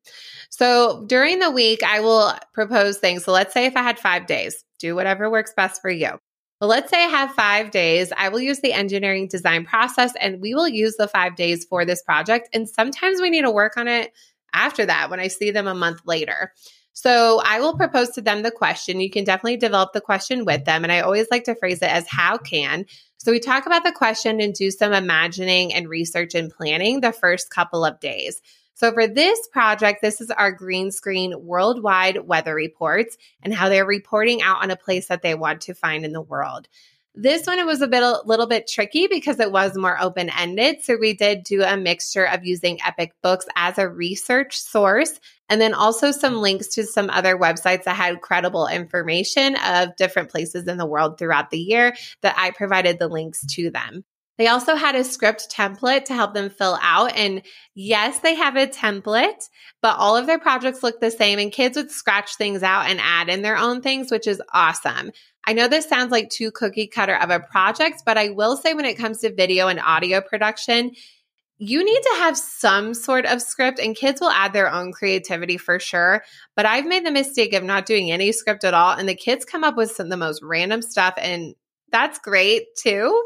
So 0.48 1.04
during 1.06 1.40
the 1.40 1.50
week, 1.50 1.82
I 1.82 2.00
will 2.00 2.32
propose 2.54 2.98
things. 2.98 3.24
So 3.24 3.32
let's 3.32 3.52
say 3.52 3.66
if 3.66 3.76
I 3.76 3.82
had 3.82 3.98
five 3.98 4.26
days, 4.26 4.64
do 4.78 4.94
whatever 4.94 5.28
works 5.30 5.52
best 5.56 5.82
for 5.82 5.90
you. 5.90 6.18
Well, 6.60 6.70
let's 6.70 6.90
say 6.90 7.02
I 7.04 7.08
have 7.08 7.32
five 7.32 7.72
days. 7.72 8.12
I 8.16 8.28
will 8.28 8.40
use 8.40 8.60
the 8.60 8.72
engineering 8.72 9.26
design 9.26 9.64
process 9.64 10.12
and 10.20 10.40
we 10.40 10.54
will 10.54 10.68
use 10.68 10.94
the 10.96 11.08
five 11.08 11.34
days 11.34 11.64
for 11.64 11.84
this 11.84 12.02
project. 12.02 12.48
And 12.52 12.68
sometimes 12.68 13.20
we 13.20 13.30
need 13.30 13.42
to 13.42 13.50
work 13.50 13.76
on 13.76 13.88
it 13.88 14.12
after 14.52 14.86
that 14.86 15.10
when 15.10 15.18
I 15.18 15.26
see 15.26 15.50
them 15.50 15.66
a 15.66 15.74
month 15.74 16.02
later. 16.06 16.52
So 16.92 17.40
I 17.44 17.60
will 17.60 17.76
propose 17.76 18.10
to 18.10 18.20
them 18.20 18.42
the 18.42 18.50
question. 18.50 19.00
You 19.00 19.10
can 19.10 19.24
definitely 19.24 19.56
develop 19.56 19.92
the 19.92 20.00
question 20.00 20.44
with 20.44 20.64
them. 20.64 20.84
And 20.84 20.92
I 20.92 21.00
always 21.00 21.28
like 21.30 21.44
to 21.44 21.54
phrase 21.54 21.78
it 21.78 21.90
as 21.90 22.06
how 22.06 22.36
can. 22.36 22.84
So 23.16 23.32
we 23.32 23.40
talk 23.40 23.66
about 23.66 23.84
the 23.84 23.92
question 23.92 24.40
and 24.40 24.52
do 24.52 24.70
some 24.70 24.92
imagining 24.92 25.72
and 25.72 25.88
research 25.88 26.34
and 26.34 26.50
planning 26.50 27.00
the 27.00 27.12
first 27.12 27.50
couple 27.50 27.84
of 27.84 28.00
days. 28.00 28.42
So 28.74 28.92
for 28.92 29.06
this 29.06 29.46
project, 29.52 30.02
this 30.02 30.20
is 30.20 30.30
our 30.30 30.50
green 30.50 30.90
screen 30.90 31.34
worldwide 31.38 32.26
weather 32.26 32.54
reports 32.54 33.16
and 33.42 33.54
how 33.54 33.68
they're 33.68 33.86
reporting 33.86 34.42
out 34.42 34.62
on 34.62 34.70
a 34.70 34.76
place 34.76 35.06
that 35.06 35.22
they 35.22 35.34
want 35.34 35.62
to 35.62 35.74
find 35.74 36.04
in 36.04 36.12
the 36.12 36.20
world. 36.20 36.68
This 37.14 37.46
one 37.46 37.58
it 37.58 37.66
was 37.66 37.82
a 37.82 37.88
bit 37.88 38.02
a 38.02 38.22
little 38.24 38.46
bit 38.46 38.66
tricky 38.66 39.06
because 39.06 39.38
it 39.38 39.52
was 39.52 39.76
more 39.76 40.00
open 40.00 40.30
ended. 40.30 40.82
So 40.82 40.96
we 40.98 41.12
did 41.12 41.44
do 41.44 41.62
a 41.62 41.76
mixture 41.76 42.24
of 42.24 42.44
using 42.44 42.78
Epic 42.82 43.12
Books 43.22 43.46
as 43.54 43.76
a 43.76 43.86
research 43.86 44.56
source 44.58 45.20
and 45.50 45.60
then 45.60 45.74
also 45.74 46.10
some 46.10 46.36
links 46.36 46.68
to 46.68 46.84
some 46.84 47.10
other 47.10 47.36
websites 47.36 47.84
that 47.84 47.96
had 47.96 48.22
credible 48.22 48.66
information 48.66 49.56
of 49.56 49.94
different 49.96 50.30
places 50.30 50.66
in 50.66 50.78
the 50.78 50.86
world 50.86 51.18
throughout 51.18 51.50
the 51.50 51.58
year 51.58 51.94
that 52.22 52.34
I 52.38 52.50
provided 52.50 52.98
the 52.98 53.08
links 53.08 53.44
to 53.56 53.70
them. 53.70 54.04
They 54.38 54.48
also 54.48 54.74
had 54.76 54.94
a 54.94 55.04
script 55.04 55.50
template 55.50 56.06
to 56.06 56.14
help 56.14 56.34
them 56.34 56.50
fill 56.50 56.78
out. 56.80 57.14
And 57.16 57.42
yes, 57.74 58.20
they 58.20 58.34
have 58.34 58.56
a 58.56 58.66
template, 58.66 59.48
but 59.82 59.98
all 59.98 60.16
of 60.16 60.26
their 60.26 60.38
projects 60.38 60.82
look 60.82 61.00
the 61.00 61.10
same 61.10 61.38
and 61.38 61.52
kids 61.52 61.76
would 61.76 61.90
scratch 61.90 62.36
things 62.36 62.62
out 62.62 62.86
and 62.86 62.98
add 63.00 63.28
in 63.28 63.42
their 63.42 63.56
own 63.56 63.82
things, 63.82 64.10
which 64.10 64.26
is 64.26 64.42
awesome. 64.52 65.10
I 65.46 65.52
know 65.52 65.68
this 65.68 65.88
sounds 65.88 66.12
like 66.12 66.30
too 66.30 66.50
cookie 66.50 66.86
cutter 66.86 67.16
of 67.16 67.30
a 67.30 67.40
project, 67.40 68.02
but 68.06 68.16
I 68.16 68.30
will 68.30 68.56
say 68.56 68.74
when 68.74 68.84
it 68.84 68.96
comes 68.98 69.18
to 69.18 69.34
video 69.34 69.68
and 69.68 69.80
audio 69.80 70.20
production, 70.20 70.92
you 71.58 71.84
need 71.84 72.02
to 72.02 72.16
have 72.18 72.36
some 72.36 72.94
sort 72.94 73.26
of 73.26 73.42
script 73.42 73.78
and 73.78 73.94
kids 73.94 74.20
will 74.20 74.30
add 74.30 74.52
their 74.52 74.72
own 74.72 74.92
creativity 74.92 75.58
for 75.58 75.78
sure. 75.78 76.24
But 76.56 76.66
I've 76.66 76.86
made 76.86 77.04
the 77.04 77.10
mistake 77.10 77.52
of 77.52 77.62
not 77.62 77.86
doing 77.86 78.10
any 78.10 78.32
script 78.32 78.64
at 78.64 78.74
all. 78.74 78.92
And 78.92 79.08
the 79.08 79.14
kids 79.14 79.44
come 79.44 79.62
up 79.62 79.76
with 79.76 79.92
some 79.92 80.06
of 80.06 80.10
the 80.10 80.16
most 80.16 80.42
random 80.42 80.82
stuff. 80.82 81.14
And 81.18 81.54
that's 81.90 82.18
great 82.18 82.64
too 82.76 83.22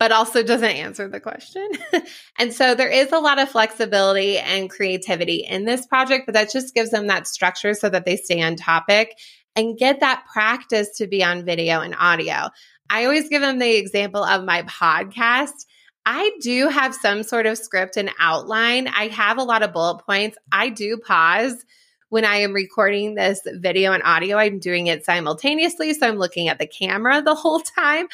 but 0.00 0.12
also 0.12 0.42
doesn't 0.42 0.64
answer 0.64 1.08
the 1.08 1.20
question. 1.20 1.68
and 2.38 2.54
so 2.54 2.74
there 2.74 2.88
is 2.88 3.12
a 3.12 3.18
lot 3.18 3.38
of 3.38 3.50
flexibility 3.50 4.38
and 4.38 4.70
creativity 4.70 5.46
in 5.46 5.66
this 5.66 5.86
project, 5.86 6.24
but 6.24 6.32
that 6.32 6.50
just 6.50 6.74
gives 6.74 6.90
them 6.90 7.08
that 7.08 7.28
structure 7.28 7.74
so 7.74 7.90
that 7.90 8.06
they 8.06 8.16
stay 8.16 8.40
on 8.40 8.56
topic 8.56 9.14
and 9.54 9.76
get 9.76 10.00
that 10.00 10.24
practice 10.32 10.96
to 10.96 11.06
be 11.06 11.22
on 11.22 11.44
video 11.44 11.80
and 11.80 11.94
audio. 11.94 12.48
I 12.88 13.04
always 13.04 13.28
give 13.28 13.42
them 13.42 13.58
the 13.58 13.76
example 13.76 14.24
of 14.24 14.42
my 14.42 14.62
podcast. 14.62 15.66
I 16.06 16.32
do 16.40 16.68
have 16.68 16.94
some 16.94 17.22
sort 17.22 17.44
of 17.44 17.58
script 17.58 17.98
and 17.98 18.10
outline. 18.18 18.88
I 18.88 19.08
have 19.08 19.36
a 19.36 19.42
lot 19.42 19.62
of 19.62 19.74
bullet 19.74 20.02
points. 20.06 20.38
I 20.50 20.70
do 20.70 20.96
pause 20.96 21.62
when 22.08 22.24
I 22.24 22.36
am 22.36 22.54
recording 22.54 23.14
this 23.14 23.40
video 23.44 23.92
and 23.92 24.02
audio. 24.02 24.38
I'm 24.38 24.60
doing 24.60 24.88
it 24.88 25.04
simultaneously. 25.04 25.92
So 25.92 26.08
I'm 26.08 26.16
looking 26.16 26.48
at 26.48 26.58
the 26.58 26.66
camera 26.66 27.20
the 27.22 27.34
whole 27.34 27.60
time. 27.78 28.08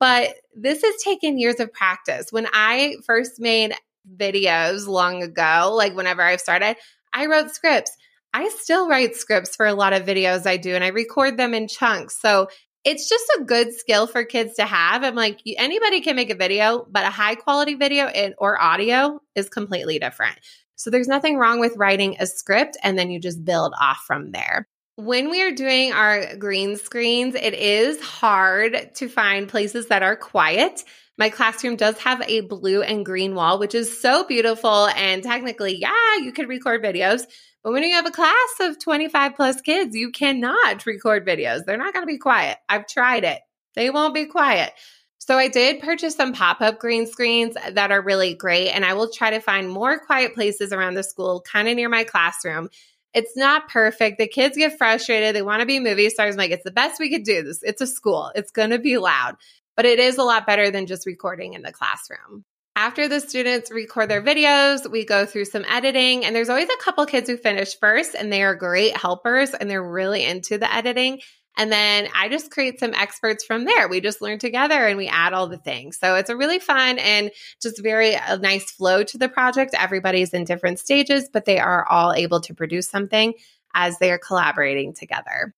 But 0.00 0.34
this 0.54 0.82
has 0.82 1.02
taken 1.02 1.38
years 1.38 1.60
of 1.60 1.72
practice. 1.72 2.26
When 2.30 2.46
I 2.52 2.96
first 3.04 3.40
made 3.40 3.74
videos 4.16 4.86
long 4.86 5.22
ago, 5.22 5.72
like 5.74 5.94
whenever 5.94 6.22
I've 6.22 6.40
started, 6.40 6.76
I 7.12 7.26
wrote 7.26 7.50
scripts. 7.50 7.92
I 8.34 8.48
still 8.50 8.88
write 8.88 9.16
scripts 9.16 9.56
for 9.56 9.66
a 9.66 9.74
lot 9.74 9.92
of 9.92 10.04
videos 10.04 10.46
I 10.46 10.56
do 10.56 10.74
and 10.74 10.84
I 10.84 10.88
record 10.88 11.36
them 11.36 11.54
in 11.54 11.66
chunks. 11.66 12.20
So 12.20 12.48
it's 12.84 13.08
just 13.08 13.24
a 13.38 13.44
good 13.44 13.74
skill 13.74 14.06
for 14.06 14.24
kids 14.24 14.54
to 14.54 14.64
have. 14.64 15.02
I'm 15.02 15.14
like, 15.14 15.40
anybody 15.56 16.00
can 16.00 16.16
make 16.16 16.30
a 16.30 16.36
video, 16.36 16.86
but 16.90 17.04
a 17.04 17.10
high 17.10 17.34
quality 17.34 17.74
video 17.74 18.06
and, 18.06 18.34
or 18.38 18.60
audio 18.60 19.20
is 19.34 19.48
completely 19.48 19.98
different. 19.98 20.38
So 20.76 20.90
there's 20.90 21.08
nothing 21.08 21.38
wrong 21.38 21.58
with 21.58 21.76
writing 21.76 22.16
a 22.20 22.26
script 22.26 22.76
and 22.82 22.98
then 22.98 23.10
you 23.10 23.18
just 23.18 23.44
build 23.44 23.74
off 23.80 24.04
from 24.06 24.30
there. 24.30 24.68
When 24.98 25.30
we 25.30 25.40
are 25.42 25.52
doing 25.52 25.92
our 25.92 26.34
green 26.34 26.76
screens, 26.76 27.36
it 27.36 27.54
is 27.54 28.02
hard 28.02 28.96
to 28.96 29.08
find 29.08 29.48
places 29.48 29.86
that 29.86 30.02
are 30.02 30.16
quiet. 30.16 30.82
My 31.16 31.30
classroom 31.30 31.76
does 31.76 31.96
have 31.98 32.20
a 32.22 32.40
blue 32.40 32.82
and 32.82 33.06
green 33.06 33.36
wall, 33.36 33.60
which 33.60 33.76
is 33.76 34.02
so 34.02 34.24
beautiful. 34.24 34.88
And 34.88 35.22
technically, 35.22 35.76
yeah, 35.76 36.16
you 36.20 36.32
could 36.32 36.48
record 36.48 36.82
videos. 36.82 37.22
But 37.62 37.74
when 37.74 37.84
you 37.84 37.94
have 37.94 38.06
a 38.06 38.10
class 38.10 38.34
of 38.58 38.80
25 38.80 39.36
plus 39.36 39.60
kids, 39.60 39.94
you 39.94 40.10
cannot 40.10 40.84
record 40.84 41.24
videos. 41.24 41.64
They're 41.64 41.76
not 41.76 41.94
going 41.94 42.02
to 42.02 42.12
be 42.12 42.18
quiet. 42.18 42.58
I've 42.68 42.88
tried 42.88 43.22
it, 43.22 43.38
they 43.76 43.90
won't 43.90 44.14
be 44.14 44.26
quiet. 44.26 44.72
So 45.18 45.36
I 45.36 45.46
did 45.46 45.80
purchase 45.80 46.16
some 46.16 46.32
pop 46.32 46.60
up 46.60 46.80
green 46.80 47.06
screens 47.06 47.54
that 47.70 47.92
are 47.92 48.02
really 48.02 48.34
great. 48.34 48.70
And 48.70 48.84
I 48.84 48.94
will 48.94 49.10
try 49.12 49.30
to 49.30 49.40
find 49.40 49.70
more 49.70 50.00
quiet 50.00 50.34
places 50.34 50.72
around 50.72 50.94
the 50.94 51.04
school, 51.04 51.40
kind 51.42 51.68
of 51.68 51.76
near 51.76 51.88
my 51.88 52.02
classroom 52.02 52.68
it's 53.14 53.36
not 53.36 53.68
perfect. 53.68 54.18
The 54.18 54.28
kids 54.28 54.56
get 54.56 54.76
frustrated. 54.76 55.34
They 55.34 55.42
want 55.42 55.60
to 55.60 55.66
be 55.66 55.80
movie 55.80 56.10
stars. 56.10 56.34
I'm 56.34 56.38
like, 56.38 56.50
it's 56.50 56.64
the 56.64 56.70
best 56.70 57.00
we 57.00 57.10
could 57.10 57.24
do. 57.24 57.42
This 57.42 57.62
it's 57.62 57.80
a 57.80 57.86
school. 57.86 58.30
It's 58.34 58.52
to 58.52 58.78
be 58.78 58.98
loud, 58.98 59.36
but 59.76 59.86
it 59.86 59.98
is 59.98 60.18
a 60.18 60.24
lot 60.24 60.46
better 60.46 60.70
than 60.70 60.86
just 60.86 61.06
recording 61.06 61.54
in 61.54 61.62
the 61.62 61.72
classroom. 61.72 62.44
After 62.76 63.08
the 63.08 63.20
students 63.20 63.72
record 63.72 64.08
their 64.08 64.22
videos, 64.22 64.88
we 64.88 65.04
go 65.04 65.26
through 65.26 65.46
some 65.46 65.64
editing, 65.68 66.24
and 66.24 66.36
there's 66.36 66.48
always 66.48 66.68
a 66.68 66.84
couple 66.84 67.04
kids 67.06 67.28
who 67.28 67.36
finish 67.36 67.76
first, 67.80 68.14
and 68.14 68.32
they 68.32 68.44
are 68.44 68.54
great 68.54 68.96
helpers 68.96 69.52
and 69.52 69.68
they're 69.68 69.82
really 69.82 70.24
into 70.24 70.58
the 70.58 70.72
editing. 70.72 71.20
And 71.58 71.72
then 71.72 72.08
I 72.14 72.28
just 72.28 72.52
create 72.52 72.78
some 72.78 72.94
experts 72.94 73.44
from 73.44 73.64
there. 73.64 73.88
We 73.88 74.00
just 74.00 74.22
learn 74.22 74.38
together 74.38 74.86
and 74.86 74.96
we 74.96 75.08
add 75.08 75.32
all 75.32 75.48
the 75.48 75.58
things. 75.58 75.98
So 75.98 76.14
it's 76.14 76.30
a 76.30 76.36
really 76.36 76.60
fun 76.60 76.98
and 76.98 77.32
just 77.60 77.82
very 77.82 78.14
a 78.14 78.38
nice 78.38 78.70
flow 78.70 79.02
to 79.02 79.18
the 79.18 79.28
project. 79.28 79.74
Everybody's 79.76 80.32
in 80.32 80.44
different 80.44 80.78
stages, 80.78 81.28
but 81.30 81.44
they 81.44 81.58
are 81.58 81.84
all 81.90 82.14
able 82.14 82.40
to 82.42 82.54
produce 82.54 82.88
something 82.88 83.34
as 83.74 83.98
they 83.98 84.12
are 84.12 84.18
collaborating 84.18 84.94
together. 84.94 85.52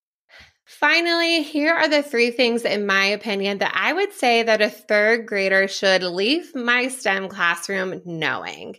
Finally, 0.65 1.43
here 1.43 1.75
are 1.75 1.89
the 1.89 2.03
three 2.03 2.31
things, 2.31 2.65
in 2.65 2.87
my 2.87 3.07
opinion, 3.07 3.59
that 3.59 3.73
I 3.75 3.93
would 3.93 4.13
say 4.13 4.45
that 4.45 4.63
a 4.63 4.71
third 4.71 5.27
grader 5.27 5.69
should 5.69 6.03
leave 6.03 6.55
my 6.55 6.89
STEM 6.89 7.29
classroom 7.29 8.01
knowing. 8.07 8.77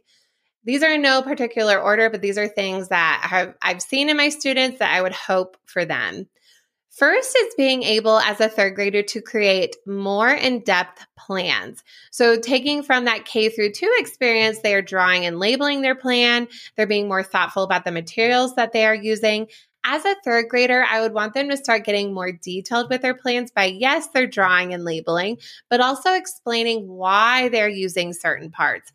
These 0.64 0.84
are 0.84 0.94
in 0.94 1.02
no 1.02 1.22
particular 1.22 1.78
order, 1.80 2.10
but 2.10 2.22
these 2.22 2.38
are 2.38 2.48
things 2.48 2.88
that 2.88 3.28
have, 3.30 3.56
I've 3.62 3.82
seen 3.82 4.10
in 4.10 4.18
my 4.18 4.30
students 4.30 4.80
that 4.80 4.96
I 4.96 5.02
would 5.02 5.14
hope 5.14 5.58
for 5.66 5.86
them. 5.86 6.28
First 6.92 7.38
is 7.38 7.56
being 7.56 7.84
able 7.84 8.20
as 8.20 8.42
a 8.42 8.50
third 8.50 8.76
grader 8.76 9.02
to 9.02 9.22
create 9.22 9.78
more 9.88 10.30
in 10.30 10.60
depth 10.60 11.06
plans. 11.18 11.84
So, 12.12 12.38
taking 12.38 12.84
from 12.84 13.06
that 13.06 13.24
K 13.24 13.48
through 13.48 13.72
two 13.72 13.90
experience, 13.98 14.60
they 14.60 14.76
are 14.76 14.82
drawing 14.82 15.26
and 15.26 15.40
labeling 15.40 15.82
their 15.82 15.96
plan. 15.96 16.50
They're 16.76 16.86
being 16.86 17.08
more 17.08 17.24
thoughtful 17.24 17.64
about 17.64 17.86
the 17.86 17.94
materials 17.94 18.56
that 18.56 18.74
they 18.74 18.86
are 18.86 18.94
using. 18.94 19.48
As 19.86 20.04
a 20.04 20.18
third 20.26 20.50
grader, 20.50 20.84
I 20.88 21.00
would 21.00 21.14
want 21.14 21.34
them 21.34 21.50
to 21.50 21.58
start 21.58 21.86
getting 21.86 22.14
more 22.14 22.34
detailed 22.34 22.90
with 22.90 23.02
their 23.02 23.16
plans 23.16 23.52
by, 23.52 23.66
yes, 23.66 24.10
they're 24.14 24.28
drawing 24.28 24.74
and 24.74 24.84
labeling, 24.84 25.38
but 25.70 25.80
also 25.80 26.14
explaining 26.14 26.88
why 26.90 27.48
they're 27.50 27.70
using 27.70 28.12
certain 28.12 28.52
parts 28.52 28.92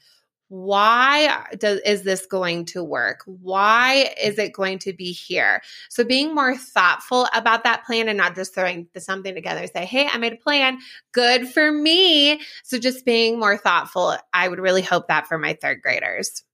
why 0.49 1.45
does 1.59 1.81
is 1.81 2.03
this 2.03 2.27
going 2.27 2.65
to 2.65 2.83
work 2.83 3.21
why 3.27 4.15
is 4.23 4.39
it 4.39 4.53
going 4.53 4.79
to 4.79 4.93
be 4.93 5.13
here 5.13 5.61
so 5.89 6.05
being 6.05 6.35
more 6.35 6.57
thoughtful 6.57 7.27
about 7.35 7.65
that 7.65 7.85
plan 7.85 8.09
and 8.09 8.17
not 8.17 8.35
just 8.35 8.55
throwing 8.55 8.87
something 8.97 9.35
together 9.35 9.67
say 9.67 9.85
hey 9.85 10.07
i 10.13 10.19
made 10.19 10.33
a 10.33 10.37
plan 10.37 10.79
good 11.13 11.49
for 11.49 11.73
me 11.73 12.41
so 12.63 12.79
just 12.79 13.05
being 13.05 13.41
more 13.41 13.57
thoughtful 13.57 14.17
i 14.33 14.47
would 14.47 14.61
really 14.61 14.83
hope 14.83 15.09
that 15.09 15.27
for 15.27 15.37
my 15.37 15.55
third 15.61 15.83
graders 15.83 16.45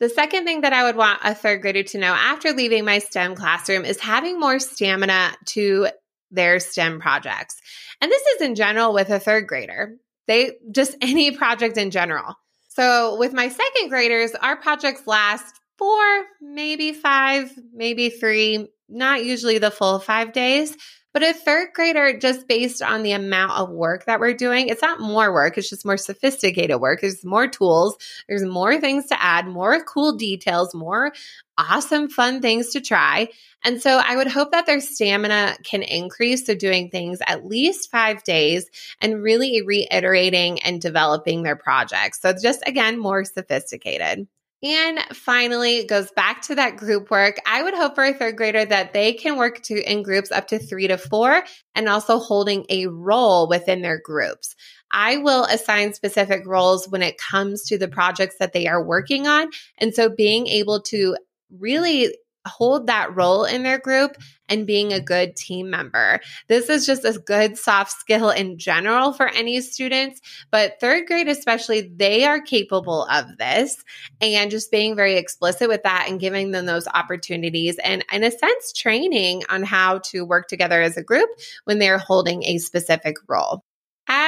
the 0.00 0.08
second 0.08 0.46
thing 0.46 0.62
that 0.62 0.72
I 0.72 0.84
would 0.84 0.96
want 0.96 1.20
a 1.22 1.34
third 1.34 1.60
grader 1.60 1.82
to 1.82 1.98
know 1.98 2.14
after 2.14 2.52
leaving 2.52 2.86
my 2.86 3.00
STEM 3.00 3.34
classroom 3.34 3.84
is 3.84 4.00
having 4.00 4.40
more 4.40 4.58
stamina 4.58 5.32
to 5.48 5.88
their 6.30 6.58
STEM 6.58 7.00
projects. 7.00 7.60
And 8.00 8.10
this 8.10 8.22
is 8.22 8.40
in 8.40 8.54
general 8.54 8.94
with 8.94 9.10
a 9.10 9.20
third 9.20 9.46
grader. 9.46 9.96
They 10.26 10.52
just 10.70 10.96
any 11.02 11.32
project 11.32 11.76
in 11.76 11.90
general. 11.90 12.34
So 12.80 13.16
with 13.16 13.34
my 13.34 13.50
second 13.50 13.90
graders, 13.90 14.34
our 14.36 14.56
projects 14.56 15.06
last 15.06 15.60
four, 15.76 16.24
maybe 16.40 16.94
five, 16.94 17.52
maybe 17.74 18.08
three, 18.08 18.68
not 18.88 19.22
usually 19.22 19.58
the 19.58 19.70
full 19.70 19.98
five 19.98 20.32
days. 20.32 20.78
But 21.12 21.22
a 21.22 21.34
third 21.34 21.74
grader, 21.74 22.18
just 22.18 22.48
based 22.48 22.80
on 22.80 23.02
the 23.02 23.12
amount 23.12 23.52
of 23.52 23.68
work 23.68 24.06
that 24.06 24.18
we're 24.18 24.32
doing, 24.32 24.68
it's 24.68 24.80
not 24.80 24.98
more 24.98 25.30
work, 25.30 25.58
it's 25.58 25.68
just 25.68 25.84
more 25.84 25.98
sophisticated 25.98 26.80
work. 26.80 27.02
There's 27.02 27.22
more 27.22 27.48
tools, 27.48 27.98
there's 28.28 28.44
more 28.44 28.80
things 28.80 29.08
to 29.08 29.22
add, 29.22 29.46
more 29.46 29.84
cool 29.84 30.16
details, 30.16 30.74
more 30.74 31.12
awesome, 31.60 32.08
fun 32.08 32.40
things 32.40 32.70
to 32.70 32.80
try. 32.80 33.28
And 33.64 33.82
so 33.82 34.00
I 34.02 34.16
would 34.16 34.26
hope 34.26 34.52
that 34.52 34.66
their 34.66 34.80
stamina 34.80 35.56
can 35.62 35.82
increase. 35.82 36.46
So 36.46 36.54
doing 36.54 36.88
things 36.88 37.18
at 37.26 37.44
least 37.44 37.90
five 37.90 38.24
days 38.24 38.66
and 39.00 39.22
really 39.22 39.62
reiterating 39.66 40.62
and 40.62 40.80
developing 40.80 41.42
their 41.42 41.56
projects. 41.56 42.20
So 42.20 42.32
just 42.32 42.62
again, 42.66 42.98
more 42.98 43.24
sophisticated. 43.24 44.26
And 44.62 44.98
finally, 45.14 45.78
it 45.78 45.88
goes 45.88 46.10
back 46.12 46.42
to 46.42 46.56
that 46.56 46.76
group 46.76 47.10
work. 47.10 47.38
I 47.46 47.62
would 47.62 47.72
hope 47.72 47.94
for 47.94 48.04
a 48.04 48.12
third 48.12 48.36
grader 48.36 48.62
that 48.62 48.92
they 48.92 49.14
can 49.14 49.38
work 49.38 49.62
to 49.62 49.90
in 49.90 50.02
groups 50.02 50.30
up 50.30 50.48
to 50.48 50.58
three 50.58 50.86
to 50.88 50.98
four 50.98 51.42
and 51.74 51.88
also 51.88 52.18
holding 52.18 52.66
a 52.68 52.86
role 52.86 53.48
within 53.48 53.80
their 53.80 53.98
groups. 53.98 54.54
I 54.92 55.16
will 55.16 55.44
assign 55.44 55.94
specific 55.94 56.46
roles 56.46 56.88
when 56.88 57.00
it 57.02 57.16
comes 57.16 57.62
to 57.64 57.78
the 57.78 57.88
projects 57.88 58.36
that 58.38 58.52
they 58.52 58.66
are 58.66 58.84
working 58.84 59.26
on. 59.26 59.50
And 59.78 59.94
so 59.94 60.10
being 60.10 60.46
able 60.46 60.82
to 60.82 61.16
really 61.58 62.14
hold 62.46 62.86
that 62.86 63.14
role 63.14 63.44
in 63.44 63.62
their 63.62 63.78
group 63.78 64.16
and 64.48 64.66
being 64.66 64.92
a 64.92 65.00
good 65.00 65.36
team 65.36 65.68
member. 65.68 66.20
This 66.48 66.70
is 66.70 66.86
just 66.86 67.04
a 67.04 67.18
good 67.18 67.58
soft 67.58 67.92
skill 67.92 68.30
in 68.30 68.58
general 68.58 69.12
for 69.12 69.28
any 69.28 69.60
students, 69.60 70.20
but 70.50 70.80
third 70.80 71.06
grade 71.06 71.28
especially, 71.28 71.92
they 71.94 72.24
are 72.24 72.40
capable 72.40 73.04
of 73.04 73.26
this 73.38 73.84
and 74.20 74.50
just 74.50 74.70
being 74.70 74.96
very 74.96 75.16
explicit 75.16 75.68
with 75.68 75.82
that 75.82 76.06
and 76.08 76.18
giving 76.18 76.50
them 76.50 76.66
those 76.66 76.88
opportunities 76.88 77.78
and 77.78 78.04
in 78.10 78.24
a 78.24 78.30
sense 78.30 78.72
training 78.72 79.42
on 79.50 79.62
how 79.62 79.98
to 79.98 80.24
work 80.24 80.48
together 80.48 80.80
as 80.80 80.96
a 80.96 81.04
group 81.04 81.28
when 81.64 81.78
they're 81.78 81.98
holding 81.98 82.42
a 82.44 82.58
specific 82.58 83.16
role. 83.28 83.62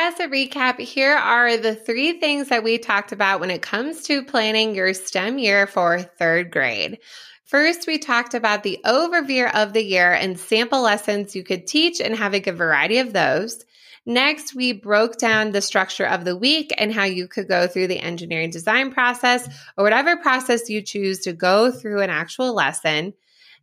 As 0.04 0.18
a 0.18 0.26
recap, 0.26 0.80
here 0.80 1.14
are 1.14 1.56
the 1.56 1.76
three 1.76 2.18
things 2.18 2.48
that 2.48 2.64
we 2.64 2.76
talked 2.76 3.12
about 3.12 3.38
when 3.38 3.52
it 3.52 3.62
comes 3.62 4.02
to 4.02 4.24
planning 4.24 4.74
your 4.74 4.94
STEM 4.94 5.38
year 5.38 5.68
for 5.68 6.00
third 6.00 6.50
grade. 6.50 6.98
First, 7.44 7.86
we 7.86 7.98
talked 7.98 8.34
about 8.34 8.64
the 8.64 8.80
overview 8.84 9.48
of 9.54 9.72
the 9.72 9.84
year 9.84 10.12
and 10.12 10.36
sample 10.36 10.82
lessons 10.82 11.36
you 11.36 11.44
could 11.44 11.68
teach 11.68 12.00
and 12.00 12.16
have 12.16 12.34
a 12.34 12.40
variety 12.40 12.98
of 12.98 13.12
those. 13.12 13.64
Next, 14.04 14.56
we 14.56 14.72
broke 14.72 15.18
down 15.18 15.52
the 15.52 15.60
structure 15.60 16.06
of 16.06 16.24
the 16.24 16.36
week 16.36 16.74
and 16.76 16.92
how 16.92 17.04
you 17.04 17.28
could 17.28 17.46
go 17.46 17.68
through 17.68 17.86
the 17.86 18.00
engineering 18.00 18.50
design 18.50 18.90
process 18.90 19.48
or 19.78 19.84
whatever 19.84 20.16
process 20.16 20.68
you 20.68 20.82
choose 20.82 21.20
to 21.20 21.32
go 21.32 21.70
through 21.70 22.00
an 22.00 22.10
actual 22.10 22.52
lesson. 22.52 23.14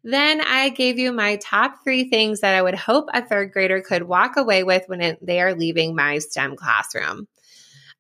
Then 0.04 0.42
I 0.42 0.70
gave 0.70 0.98
you 0.98 1.12
my 1.12 1.36
top 1.38 1.84
three 1.84 2.10
things 2.10 2.40
that 2.40 2.56
I 2.56 2.62
would 2.62 2.76
hope 2.76 3.10
a 3.14 3.26
third 3.26 3.52
grader 3.52 3.82
could 3.82 4.04
walk 4.04 4.38
away 4.38 4.64
with 4.64 4.84
when 4.88 5.02
it, 5.02 5.26
they 5.26 5.42
are 5.42 5.54
leaving 5.54 5.96
my 5.96 6.20
STEM 6.20 6.56
classroom. 6.56 7.28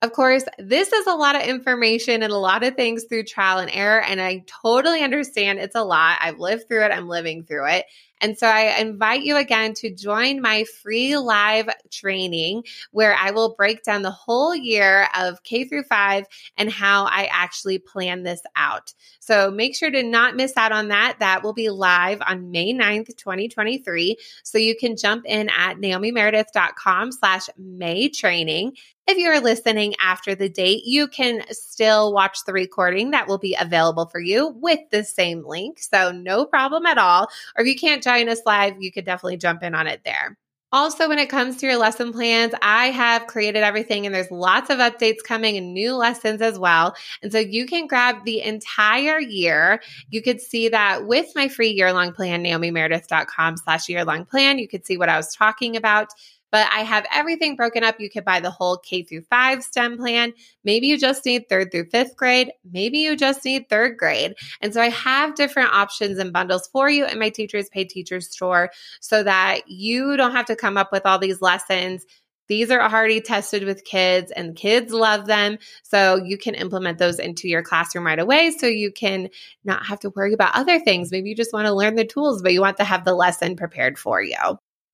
Of 0.01 0.13
course, 0.13 0.45
this 0.57 0.93
is 0.93 1.07
a 1.07 1.13
lot 1.13 1.35
of 1.35 1.41
information 1.41 2.23
and 2.23 2.31
a 2.31 2.38
lot 2.38 2.63
of 2.63 2.75
things 2.75 3.03
through 3.03 3.23
trial 3.23 3.59
and 3.59 3.69
error. 3.73 4.01
And 4.01 4.21
I 4.21 4.45
totally 4.47 5.01
understand 5.01 5.59
it's 5.59 5.75
a 5.75 5.83
lot. 5.83 6.19
I've 6.21 6.39
lived 6.39 6.69
through 6.69 6.85
it, 6.85 6.91
I'm 6.91 7.09
living 7.09 7.43
through 7.43 7.67
it. 7.67 7.85
And 8.21 8.38
so 8.38 8.47
I 8.47 8.79
invite 8.79 9.23
you 9.23 9.38
again 9.38 9.73
to 9.75 9.93
join 9.93 10.41
my 10.41 10.65
free 10.81 11.17
live 11.17 11.69
training 11.89 12.63
where 12.91 13.15
I 13.15 13.31
will 13.31 13.55
break 13.55 13.83
down 13.83 14.01
the 14.01 14.12
whole 14.12 14.53
year 14.53 15.07
of 15.17 15.43
K 15.43 15.65
through 15.65 15.83
five 15.83 16.25
and 16.57 16.69
how 16.69 17.05
I 17.05 17.29
actually 17.31 17.79
plan 17.79 18.23
this 18.23 18.41
out. 18.55 18.93
So 19.19 19.51
make 19.51 19.75
sure 19.75 19.91
to 19.91 20.03
not 20.03 20.35
miss 20.35 20.55
out 20.57 20.71
on 20.71 20.89
that. 20.89 21.17
That 21.19 21.43
will 21.43 21.53
be 21.53 21.69
live 21.69 22.21
on 22.25 22.51
May 22.51 22.73
9th, 22.73 23.15
2023. 23.15 24.17
So 24.43 24.57
you 24.57 24.75
can 24.75 24.97
jump 24.97 25.25
in 25.25 25.49
at 25.49 25.77
naomimeredith.com 25.77 27.12
slash 27.13 27.47
May 27.57 28.09
training. 28.09 28.73
If 29.09 29.17
you're 29.17 29.41
listening 29.41 29.95
after 29.99 30.35
the 30.35 30.49
date, 30.49 30.83
you 30.85 31.07
can 31.07 31.41
still 31.49 32.13
watch 32.13 32.45
the 32.45 32.53
recording 32.53 33.09
that 33.09 33.27
will 33.27 33.39
be 33.39 33.57
available 33.59 34.05
for 34.05 34.19
you 34.19 34.49
with 34.49 34.81
the 34.91 35.03
same 35.03 35.43
link. 35.43 35.79
So 35.79 36.11
no 36.11 36.45
problem 36.45 36.85
at 36.85 36.99
all. 36.99 37.23
Or 37.57 37.63
if 37.63 37.67
you 37.67 37.75
can't 37.75 38.03
join 38.03 38.29
us 38.29 38.41
live, 38.45 38.75
you 38.79 38.91
could 38.91 39.05
definitely 39.05 39.37
jump 39.37 39.63
in 39.63 39.73
on 39.73 39.87
it 39.87 40.01
there. 40.05 40.37
Also, 40.71 41.09
when 41.09 41.17
it 41.17 41.27
comes 41.27 41.57
to 41.57 41.65
your 41.65 41.77
lesson 41.77 42.13
plans, 42.13 42.53
I 42.61 42.91
have 42.91 43.25
created 43.25 43.63
everything 43.63 44.05
and 44.05 44.13
there's 44.13 44.29
lots 44.29 44.69
of 44.69 44.77
updates 44.77 45.23
coming 45.23 45.57
and 45.57 45.73
new 45.73 45.95
lessons 45.95 46.39
as 46.43 46.59
well. 46.59 46.95
And 47.23 47.31
so 47.31 47.39
you 47.39 47.65
can 47.65 47.87
grab 47.87 48.23
the 48.25 48.43
entire 48.43 49.19
year. 49.19 49.81
You 50.11 50.21
could 50.21 50.39
see 50.39 50.69
that 50.69 51.07
with 51.07 51.31
my 51.35 51.47
free 51.47 51.71
year 51.71 51.91
long 51.91 52.13
plan, 52.13 52.43
naomimeredith.com 52.43 53.57
slash 53.57 53.89
year 53.89 54.05
long 54.05 54.25
plan. 54.25 54.59
You 54.59 54.67
could 54.67 54.85
see 54.85 54.97
what 54.97 55.09
I 55.09 55.17
was 55.17 55.33
talking 55.33 55.75
about 55.75 56.09
but 56.51 56.67
I 56.71 56.79
have 56.79 57.05
everything 57.13 57.55
broken 57.55 57.83
up. 57.83 57.99
You 57.99 58.09
could 58.09 58.25
buy 58.25 58.39
the 58.39 58.51
whole 58.51 58.77
K 58.77 59.03
through 59.03 59.21
five 59.23 59.63
STEM 59.63 59.97
plan. 59.97 60.33
Maybe 60.63 60.88
you 60.88 60.97
just 60.97 61.25
need 61.25 61.49
third 61.49 61.71
through 61.71 61.89
fifth 61.89 62.15
grade. 62.15 62.51
Maybe 62.69 62.99
you 62.99 63.15
just 63.15 63.45
need 63.45 63.69
third 63.69 63.97
grade. 63.97 64.35
And 64.62 64.73
so 64.73 64.81
I 64.81 64.89
have 64.89 65.35
different 65.35 65.73
options 65.73 66.17
and 66.17 66.33
bundles 66.33 66.67
for 66.71 66.89
you 66.89 67.05
in 67.05 67.19
my 67.19 67.29
Teachers 67.29 67.69
Pay 67.69 67.85
Teachers 67.85 68.31
store 68.31 68.71
so 68.99 69.23
that 69.23 69.62
you 69.67 70.17
don't 70.17 70.31
have 70.31 70.47
to 70.47 70.55
come 70.55 70.77
up 70.77 70.91
with 70.91 71.05
all 71.05 71.19
these 71.19 71.41
lessons. 71.41 72.05
These 72.47 72.71
are 72.71 72.81
already 72.81 73.21
tested 73.21 73.63
with 73.63 73.85
kids 73.85 74.31
and 74.31 74.55
kids 74.55 74.91
love 74.91 75.27
them. 75.27 75.59
So 75.83 76.15
you 76.15 76.35
can 76.35 76.55
implement 76.55 76.97
those 76.97 77.19
into 77.19 77.47
your 77.47 77.62
classroom 77.62 78.07
right 78.07 78.17
away 78.17 78.49
so 78.49 78.65
you 78.65 78.91
can 78.91 79.29
not 79.63 79.85
have 79.85 79.99
to 79.99 80.09
worry 80.09 80.33
about 80.33 80.55
other 80.55 80.79
things. 80.79 81.12
Maybe 81.12 81.29
you 81.29 81.35
just 81.35 81.53
want 81.53 81.67
to 81.67 81.73
learn 81.73 81.93
the 81.93 82.05
tools, 82.05 82.41
but 82.41 82.51
you 82.51 82.62
want 82.62 82.77
to 82.77 82.83
have 82.83 83.05
the 83.05 83.13
lesson 83.13 83.55
prepared 83.55 83.99
for 83.99 84.19
you. 84.19 84.35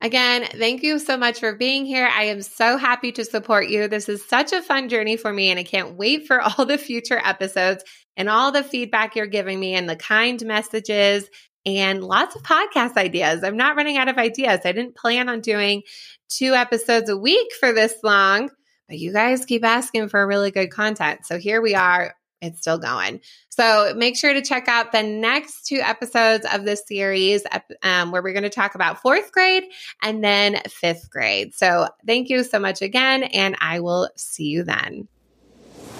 Again, 0.06 0.46
thank 0.52 0.84
you 0.84 1.00
so 1.00 1.18
much 1.18 1.40
for 1.40 1.56
being 1.56 1.84
here. 1.84 2.08
I 2.08 2.26
am 2.26 2.44
so 2.44 2.78
happy 2.78 3.12
to 3.14 3.26
support 3.26 3.70
you. 3.70 3.88
This 3.88 4.08
is 4.08 4.24
such 4.24 4.54
a 4.54 4.62
fun 4.62 4.88
journey 4.88 5.18
for 5.18 5.34
me, 5.34 5.50
and 5.50 5.60
I 5.60 5.64
can't 5.64 5.98
wait 5.98 6.28
for 6.28 6.40
all 6.60 6.68
the 6.68 6.78
future 6.78 7.18
episodes 7.18 7.84
and 8.16 8.30
all 8.30 8.52
the 8.52 8.62
feedback 8.64 9.16
you're 9.16 9.26
giving 9.26 9.60
me 9.60 9.74
and 9.74 9.90
the 9.90 9.96
kind 9.96 10.40
messages 10.46 11.28
and 11.66 12.04
lots 12.04 12.36
of 12.36 12.44
podcast 12.44 12.98
ideas. 12.98 13.44
I'm 13.44 13.58
not 13.58 13.78
running 13.78 13.98
out 13.98 14.08
of 14.08 14.20
ideas. 14.20 14.60
I 14.64 14.74
didn't 14.74 14.96
plan 14.96 15.28
on 15.28 15.42
doing 15.42 15.82
two 16.30 16.54
episodes 16.54 17.10
a 17.10 17.18
week 17.18 17.48
for 17.60 17.74
this 17.74 17.96
long, 18.04 18.52
but 18.88 19.00
you 19.00 19.12
guys 19.12 19.44
keep 19.44 19.66
asking 19.66 20.10
for 20.10 20.28
really 20.28 20.52
good 20.52 20.70
content. 20.70 21.26
So 21.26 21.40
here 21.40 21.64
we 21.64 21.74
are 21.74 22.14
it's 22.46 22.62
still 22.62 22.78
going. 22.78 23.22
So 23.50 23.94
make 23.96 24.18
sure 24.18 24.34
to 24.34 24.42
check 24.42 24.68
out 24.68 24.92
the 24.92 25.04
next 25.04 25.66
two 25.66 25.78
episodes 25.78 26.46
of 26.52 26.66
this 26.66 26.84
series 26.86 27.44
um, 27.84 28.12
where 28.12 28.22
we're 28.22 28.34
going 28.34 28.44
to 28.44 28.50
talk 28.50 28.76
about 28.76 29.02
fourth 29.02 29.32
grade 29.32 29.64
and 30.02 30.24
then 30.24 30.62
fifth 30.68 31.10
grade. 31.10 31.54
So 31.56 31.88
thank 32.06 32.30
you 32.30 32.44
so 32.44 32.60
much 32.60 32.82
again, 32.82 33.24
and 33.24 33.56
I 33.62 33.80
will 33.80 34.10
see 34.16 34.46
you 34.46 34.64
then. 34.64 35.08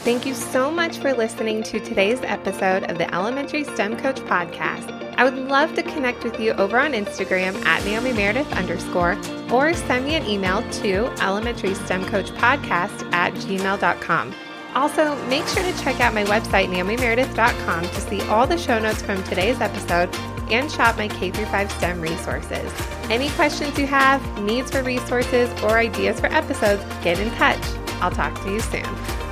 Thank 0.06 0.28
you 0.28 0.36
so 0.36 0.70
much 0.70 1.00
for 1.00 1.14
listening 1.16 1.64
to 1.64 1.80
today's 1.80 2.22
episode 2.22 2.84
of 2.92 3.00
the 3.00 3.12
Elementary 3.12 3.64
STEM 3.64 3.98
Coach 3.98 4.18
Podcast. 4.18 4.92
I 5.18 5.24
would 5.24 5.48
love 5.48 5.74
to 5.76 5.82
connect 5.82 6.24
with 6.24 6.40
you 6.40 6.52
over 6.52 6.78
on 6.78 6.92
Instagram 6.92 7.56
at 7.66 7.84
Naomi 7.86 8.14
Meredith 8.14 8.52
underscore 8.54 9.18
or 9.52 9.74
send 9.74 10.06
me 10.06 10.14
an 10.14 10.24
email 10.28 10.62
to 10.74 11.06
elementary 11.24 11.74
STEM 11.74 12.06
Coach 12.06 12.30
Podcast 12.34 13.12
at 13.14 13.34
gmail.com. 13.34 14.36
Also, 14.76 15.16
make 15.28 15.48
sure 15.48 15.64
to 15.64 15.78
check 15.82 16.02
out 16.02 16.14
my 16.14 16.26
website, 16.26 16.68
naomimeredith.com, 16.68 17.84
to 17.84 18.02
see 18.02 18.22
all 18.24 18.46
the 18.46 18.58
show 18.58 18.78
notes 18.78 19.02
from 19.02 19.24
today's 19.24 19.62
episode 19.62 20.14
and 20.52 20.70
shop 20.70 20.98
my 20.98 21.08
K 21.08 21.32
5 21.32 21.72
STEM 21.72 22.02
resources. 22.02 22.72
Any 23.10 23.30
questions 23.30 23.78
you 23.80 23.88
have, 23.88 24.22
needs 24.42 24.72
for 24.72 24.84
resources, 24.84 25.50
or 25.64 25.78
ideas 25.78 26.20
for 26.20 26.28
episodes, 26.28 26.84
get 27.04 27.20
in 27.20 27.32
touch. 27.36 27.64
I'll 28.02 28.12
talk 28.12 28.36
to 28.44 28.52
you 28.52 28.60
soon. 28.60 29.25